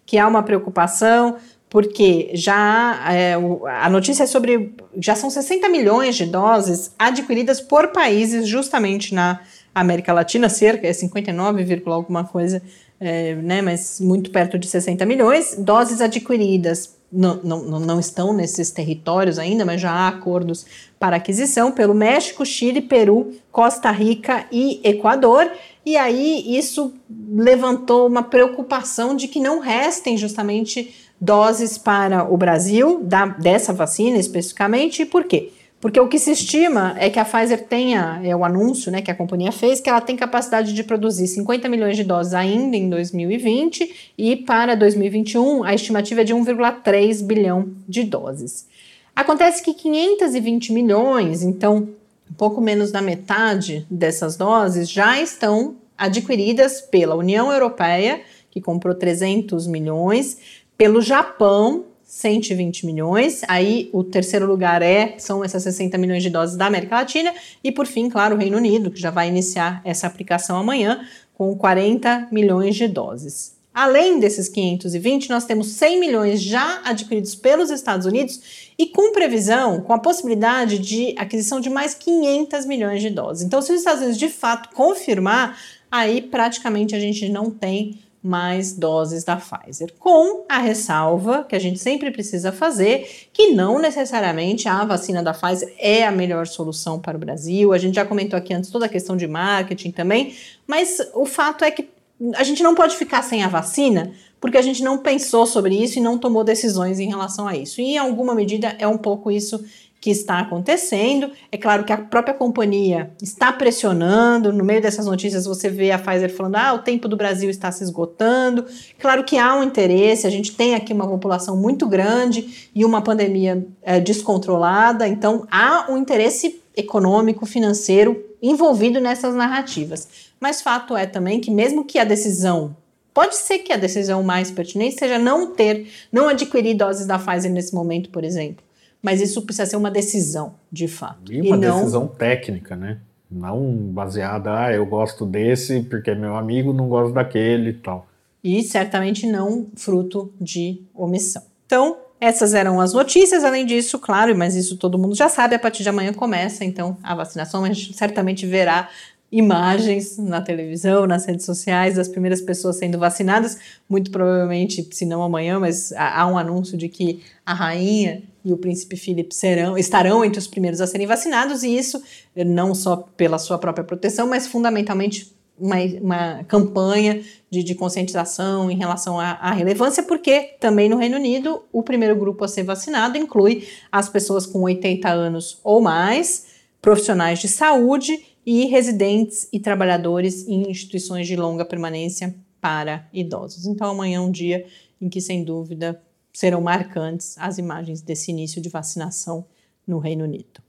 que 0.07 0.17
há 0.17 0.29
uma 0.29 0.43
preocupação, 0.43 1.37
porque 1.69 2.31
já 2.35 3.05
é, 3.13 3.35
a 3.83 3.91
notícia 3.91 4.23
é 4.23 4.27
sobre. 4.27 4.73
Já 5.01 5.17
são 5.17 5.29
60 5.29 5.69
milhões 5.69 6.15
de 6.15 6.25
doses 6.25 6.95
adquiridas 6.97 7.61
por 7.61 7.89
países 7.89 8.47
justamente 8.47 9.13
na 9.13 9.41
América 9.75 10.13
Latina, 10.13 10.49
cerca, 10.49 10.87
é 10.87 10.93
59, 10.93 11.83
alguma 11.87 12.25
coisa, 12.25 12.63
é, 13.01 13.35
né, 13.35 13.61
mas 13.61 14.01
muito 14.01 14.31
perto 14.31 14.59
de 14.59 14.69
60 14.69 15.05
milhões. 15.05 15.57
Doses 15.59 16.01
adquiridas 16.01 16.95
não, 17.11 17.37
não, 17.43 17.81
não 17.81 18.01
estão 18.01 18.33
nesses 18.33 18.71
territórios 18.71 19.39
ainda, 19.39 19.65
mas 19.65 19.81
já 19.81 19.91
há 19.91 20.09
acordos 20.09 20.67
para 20.99 21.17
aquisição 21.17 21.71
pelo 21.71 21.95
México, 21.95 22.45
Chile, 22.45 22.81
Peru, 22.81 23.33
Costa 23.53 23.91
Rica 23.91 24.47
e 24.51 24.81
Equador. 24.83 25.51
E 25.87 25.97
aí 25.97 26.57
isso 26.57 26.93
levantou 27.31 28.07
uma 28.07 28.23
preocupação 28.23 29.15
de 29.15 29.29
que 29.29 29.39
não 29.39 29.61
restem 29.61 30.17
justamente 30.17 30.95
doses 31.21 31.79
para 31.79 32.25
o 32.25 32.37
Brasil, 32.37 33.01
da, 33.03 33.27
dessa 33.27 33.73
vacina 33.73 34.19
especificamente. 34.19 35.03
E 35.03 35.07
por 35.07 35.25
quê? 35.25 35.53
Porque 35.85 36.01
o 36.01 36.09
que 36.09 36.19
se 36.19 36.31
estima 36.31 36.97
é 36.99 37.11
que 37.11 37.19
a 37.19 37.27
Pfizer 37.27 37.67
tenha, 37.67 38.19
é 38.25 38.35
o 38.35 38.43
anúncio 38.43 38.91
né, 38.91 39.03
que 39.03 39.11
a 39.11 39.15
companhia 39.15 39.53
fez, 39.53 39.83
que 39.83 39.91
ela 39.91 40.01
tem 40.01 40.17
capacidade 40.17 40.73
de 40.73 40.83
produzir 40.83 41.27
50 41.27 41.69
milhões 41.69 41.95
de 41.95 42.03
doses 42.03 42.33
ainda 42.33 42.75
em 42.75 42.89
2020 42.89 44.13
e 44.17 44.35
para 44.35 44.75
2021 44.77 45.63
a 45.63 45.75
estimativa 45.75 46.23
é 46.23 46.25
de 46.25 46.35
1,3 46.35 47.23
bilhão 47.23 47.69
de 47.87 48.03
doses. 48.03 48.67
Acontece 49.15 49.63
que 49.63 49.75
520 49.75 50.73
milhões, 50.73 51.43
então 51.43 51.87
um 52.31 52.35
pouco 52.35 52.63
menos 52.63 52.91
da 52.91 53.03
metade 53.03 53.87
dessas 53.91 54.39
doses, 54.39 54.89
já 54.89 55.21
estão 55.21 55.77
adquiridas 55.99 56.81
pela 56.81 57.15
União 57.15 57.53
Europeia, 57.53 58.23
que 58.51 58.59
comprou 58.59 58.95
300 58.95 59.67
milhões, 59.67 60.39
pelo 60.79 61.03
Japão, 61.03 61.85
120 62.15 62.87
milhões. 62.87 63.43
Aí 63.49 63.91
o 63.93 64.05
terceiro 64.05 64.47
lugar 64.47 64.83
é 64.83 65.17
são 65.19 65.43
essas 65.43 65.65
60 65.65 65.99
milhões 65.99 66.23
de 66.23 66.31
doses 66.31 66.57
da 66.57 66.67
América 66.67 66.95
Latina 66.95 67.35
e 67.63 67.73
por 67.73 67.87
fim, 67.87 68.09
claro, 68.09 68.37
o 68.37 68.39
Reino 68.39 68.57
Unido, 68.57 68.89
que 68.89 69.01
já 69.01 69.11
vai 69.11 69.29
iniciar 69.29 69.83
essa 69.85 70.07
aplicação 70.07 70.57
amanhã 70.57 71.05
com 71.35 71.57
40 71.57 72.29
milhões 72.31 72.77
de 72.77 72.87
doses. 72.87 73.57
Além 73.75 74.21
desses 74.21 74.49
520, 74.49 75.29
nós 75.29 75.45
temos 75.45 75.67
100 75.73 75.99
milhões 75.99 76.41
já 76.41 76.83
adquiridos 76.85 77.35
pelos 77.35 77.71
Estados 77.71 78.07
Unidos 78.07 78.71
e 78.79 78.87
com 78.87 79.11
previsão, 79.11 79.81
com 79.81 79.93
a 79.93 79.99
possibilidade 79.99 80.79
de 80.79 81.17
aquisição 81.19 81.61
de 81.61 81.69
mais 81.69 81.95
500 81.95 82.65
milhões 82.65 83.03
de 83.03 83.11
doses. 83.11 83.43
Então, 83.43 83.61
se 83.61 83.73
os 83.73 83.81
Estados 83.81 84.03
Unidos 84.03 84.19
de 84.21 84.29
fato 84.29 84.73
confirmar, 84.73 85.59
aí 85.91 86.23
praticamente 86.23 86.95
a 86.95 87.01
gente 87.01 87.29
não 87.29 87.51
tem 87.51 87.99
mais 88.25 88.73
doses 88.73 89.23
da 89.23 89.37
Pfizer, 89.37 89.93
com 89.99 90.47
a 90.49 90.59
ressalva 90.59 91.45
que 91.47 91.55
a 91.55 91.59
gente 91.59 91.79
sempre 91.79 92.11
precisa 92.11 92.51
fazer, 92.51 93.29
que 93.31 93.49
não 93.49 93.79
necessariamente 93.79 94.67
a 94.67 94.83
vacina 94.83 95.23
da 95.23 95.35
Pfizer 95.35 95.75
é 95.79 96.07
a 96.07 96.11
melhor 96.11 96.47
solução 96.47 96.99
para 96.99 97.19
o 97.19 97.21
Brasil. 97.21 97.75
A 97.75 97.79
gente 97.79 97.97
já 97.97 98.05
comentou 98.07 98.39
aqui 98.39 98.55
antes 98.55 98.71
toda 98.71 98.87
a 98.87 98.89
questão 98.89 99.15
de 99.15 99.27
marketing 99.27 99.91
também, 99.91 100.35
mas 100.67 100.99
o 101.13 101.27
fato 101.27 101.65
é 101.65 101.71
que 101.71 101.91
a 102.35 102.43
gente 102.43 102.63
não 102.63 102.75
pode 102.75 102.97
ficar 102.97 103.23
sem 103.23 103.43
a 103.43 103.49
vacina 103.49 104.13
porque 104.41 104.57
a 104.57 104.63
gente 104.63 104.83
não 104.83 104.99
pensou 104.99 105.47
sobre 105.47 105.75
isso 105.75 105.99
e 105.99 106.03
não 106.03 106.19
tomou 106.19 106.45
decisões 106.45 107.01
em 107.01 107.09
relação 107.09 107.47
a 107.47 107.57
isso. 107.57 107.81
E 107.81 107.95
em 107.95 107.99
alguma 107.99 108.35
medida 108.35 108.75
é 108.79 108.87
um 108.87 108.99
pouco 108.99 109.31
isso 109.31 109.63
que 110.05 110.11
está 110.11 110.41
acontecendo. 110.41 111.31
É 111.51 111.57
claro 111.57 111.83
que 111.83 111.91
a 111.91 111.97
própria 111.97 112.35
companhia 112.35 113.11
está 113.23 113.51
pressionando. 113.51 114.53
No 114.53 114.63
meio 114.63 114.83
dessas 114.83 115.07
notícias, 115.07 115.47
você 115.47 115.71
vê 115.71 115.93
a 115.93 115.99
Pfizer 115.99 116.31
falando: 116.31 116.57
ah, 116.57 116.75
o 116.75 116.81
tempo 116.81 117.09
do 117.09 117.17
Brasil 117.17 117.49
está 117.49 117.73
se 117.73 117.83
esgotando. 117.83 118.67
Claro 118.99 119.25
que 119.25 119.39
há 119.39 119.57
um 119.57 119.63
interesse, 119.63 120.27
a 120.27 120.31
gente 120.31 120.55
tem 120.55 120.75
aqui 120.75 120.93
uma 120.93 121.09
população 121.09 121.57
muito 121.57 121.89
grande 121.89 122.69
e 122.75 122.85
uma 122.85 123.01
pandemia 123.01 123.67
é, 123.81 123.99
descontrolada, 123.99 125.09
então 125.09 125.47
há 125.51 125.91
um 125.91 125.97
interesse 125.97 126.61
econômico, 126.77 127.47
financeiro 127.47 128.23
envolvido 128.43 129.01
nessas 129.01 129.35
narrativas. 129.35 130.07
Mas 130.39 130.61
fato 130.61 130.95
é 130.95 131.07
também 131.07 131.41
que, 131.41 131.51
mesmo 131.51 131.83
que 131.83 131.99
a 131.99 132.05
decisão 132.05 132.77
Pode 133.15 133.37
ser 133.37 133.61
que 133.61 133.73
a 133.73 133.77
decisão 133.77 134.25
mais 134.25 134.51
pertinente 134.51 134.99
seja 134.99 135.21
não 135.21 135.55
ter, 135.55 135.87
não 136.11 136.29
adquirir 136.29 136.75
doses 136.75 137.07
da 137.07 137.17
Pfizer 137.17 137.53
nesse 137.53 137.73
momento, 137.73 138.11
por 138.11 138.25
exemplo 138.25 138.65
mas 139.05 139.21
isso 139.21 139.43
precisa 139.43 139.67
ser 139.67 139.77
uma 139.77 139.91
decisão, 139.91 140.55
de 140.73 140.89
fato. 140.89 141.31
E 141.31 141.43
uma 141.43 141.57
e 141.57 141.61
não... 141.61 141.81
decisão 141.81 142.07
técnica, 142.07 142.75
né? 142.75 143.01
Não 143.31 143.63
baseada, 143.93 144.65
ah, 144.65 144.73
eu 144.73 144.87
gosto 144.87 145.27
desse 145.27 145.83
porque 145.83 146.13
é 146.13 146.15
meu 146.15 146.35
amigo, 146.37 146.73
não 146.73 146.89
gosto 146.89 147.13
daquele 147.13 147.71
e 147.71 147.75
tal. 147.75 148.07
E 148.43 148.63
certamente 148.63 149.27
não 149.27 149.67
fruto 149.77 150.33
de 150.41 150.81
omissão. 150.95 151.43
Então, 151.67 151.99
essas 152.19 152.55
eram 152.55 152.81
as 152.81 152.95
notícias. 152.95 153.45
Além 153.45 153.67
disso, 153.67 153.99
claro, 153.99 154.35
mas 154.35 154.57
isso 154.57 154.79
todo 154.79 154.99
mundo 154.99 155.15
já 155.15 155.29
sabe, 155.29 155.55
a 155.55 155.59
partir 155.59 155.83
de 155.83 155.91
amanhã 155.91 156.11
começa 156.15 156.65
então 156.65 156.97
a 157.03 157.15
vacinação. 157.15 157.63
A 157.63 157.69
gente 157.69 157.93
certamente 157.95 158.47
verá 158.47 158.89
imagens 159.31 160.17
na 160.17 160.41
televisão, 160.41 161.07
nas 161.07 161.27
redes 161.27 161.45
sociais 161.45 161.97
das 161.97 162.09
primeiras 162.09 162.41
pessoas 162.41 162.77
sendo 162.77 162.99
vacinadas. 162.99 163.59
Muito 163.87 164.11
provavelmente, 164.11 164.89
se 164.93 165.05
não 165.05 165.23
amanhã, 165.23 165.61
mas 165.61 165.93
há 165.93 166.27
um 166.27 166.39
anúncio 166.39 166.79
de 166.79 166.89
que 166.89 167.23
a 167.45 167.53
rainha 167.53 168.23
e 168.45 168.53
o 168.53 168.59
príncipe 168.59 168.97
Philip 168.97 169.35
serão, 169.35 169.79
estarão 169.79 170.25
entre 170.25 170.39
os 170.39 170.47
primeiros 170.47 170.81
a 170.81 170.87
serem 170.87 171.07
vacinados, 171.07 171.63
e 171.63 171.77
isso 171.77 172.03
não 172.37 172.75
só 172.75 172.97
pela 173.17 173.39
sua 173.39 173.59
própria 173.59 173.85
proteção, 173.85 174.29
mas 174.29 174.47
fundamentalmente 174.47 175.35
uma, 175.59 175.77
uma 176.01 176.45
campanha 176.45 177.23
de, 177.51 177.63
de, 177.63 177.75
conscientização 177.75 178.71
em 178.71 178.77
relação 178.77 179.19
à, 179.19 179.33
à, 179.33 179.53
relevância, 179.53 180.03
porque 180.03 180.57
também 180.61 180.89
no 180.89 180.97
Reino 180.97 181.17
Unido 181.17 181.63
o 181.73 181.83
primeiro 181.83 182.17
grupo 182.17 182.45
a 182.45 182.49
ser 182.49 182.65
vacinado 182.65 183.17
inclui 183.17 183.67
as 183.91 184.09
pessoas 184.09 184.47
com 184.47 184.63
80 184.63 185.09
anos 185.09 185.61
ou 185.63 185.81
mais, 185.81 186.47
profissionais 186.83 187.39
de 187.39 187.49
saúde 187.49 188.25
e 188.45 188.67
residentes 188.67 189.49
e 189.53 189.59
trabalhadores 189.59 190.47
em 190.47 190.71
instituições 190.71 191.27
de 191.27 191.37
longa 191.37 191.65
permanência 191.65 192.35
para 192.61 193.09
idosos. 193.13 193.67
Então 193.67 193.91
amanhã 193.91 194.19
é 194.19 194.21
um 194.21 194.31
dia 194.31 194.67
em 195.01 195.09
que, 195.09 195.21
sem 195.21 195.45
dúvida, 195.45 196.01
serão 196.35 196.61
marcantes 196.61 197.37
as 197.39 197.57
imagens 197.57 198.03
desse 198.03 198.33
início 198.33 198.61
de 198.61 198.69
vacinação 198.69 199.47
no 199.87 199.99
Reino 199.99 200.25
Unido. 200.25 200.61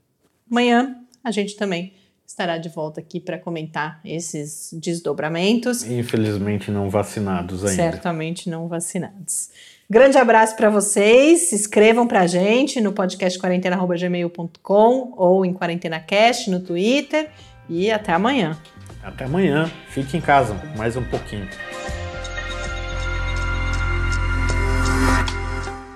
Amanhã 0.48 0.96
a 1.22 1.30
gente 1.32 1.56
também 1.56 1.92
estará 2.24 2.56
de 2.56 2.68
volta 2.68 3.00
aqui 3.00 3.20
para 3.20 3.38
comentar 3.38 4.00
esses 4.04 4.70
desdobramentos. 4.72 5.82
Infelizmente 5.84 6.70
não 6.70 6.88
vacinados 6.88 7.64
ainda. 7.64 7.82
Certamente 7.82 8.48
não 8.48 8.68
vacinados. 8.68 9.50
Grande 9.88 10.18
abraço 10.18 10.56
para 10.56 10.70
vocês. 10.70 11.48
Se 11.48 11.54
inscrevam 11.54 12.06
para 12.06 12.20
a 12.20 12.26
gente 12.26 12.80
no 12.80 12.92
podcast 12.92 13.38
quarentena.gmail.com 13.38 15.14
ou 15.16 15.44
em 15.44 15.52
QuarentenaCast 15.52 16.50
no 16.50 16.60
Twitter. 16.60 17.30
E 17.68 17.90
até 17.90 18.12
amanhã. 18.12 18.58
Até 19.02 19.24
amanhã. 19.24 19.70
Fique 19.88 20.16
em 20.16 20.20
casa 20.20 20.54
mais 20.76 20.96
um 20.96 21.04
pouquinho. 21.04 21.48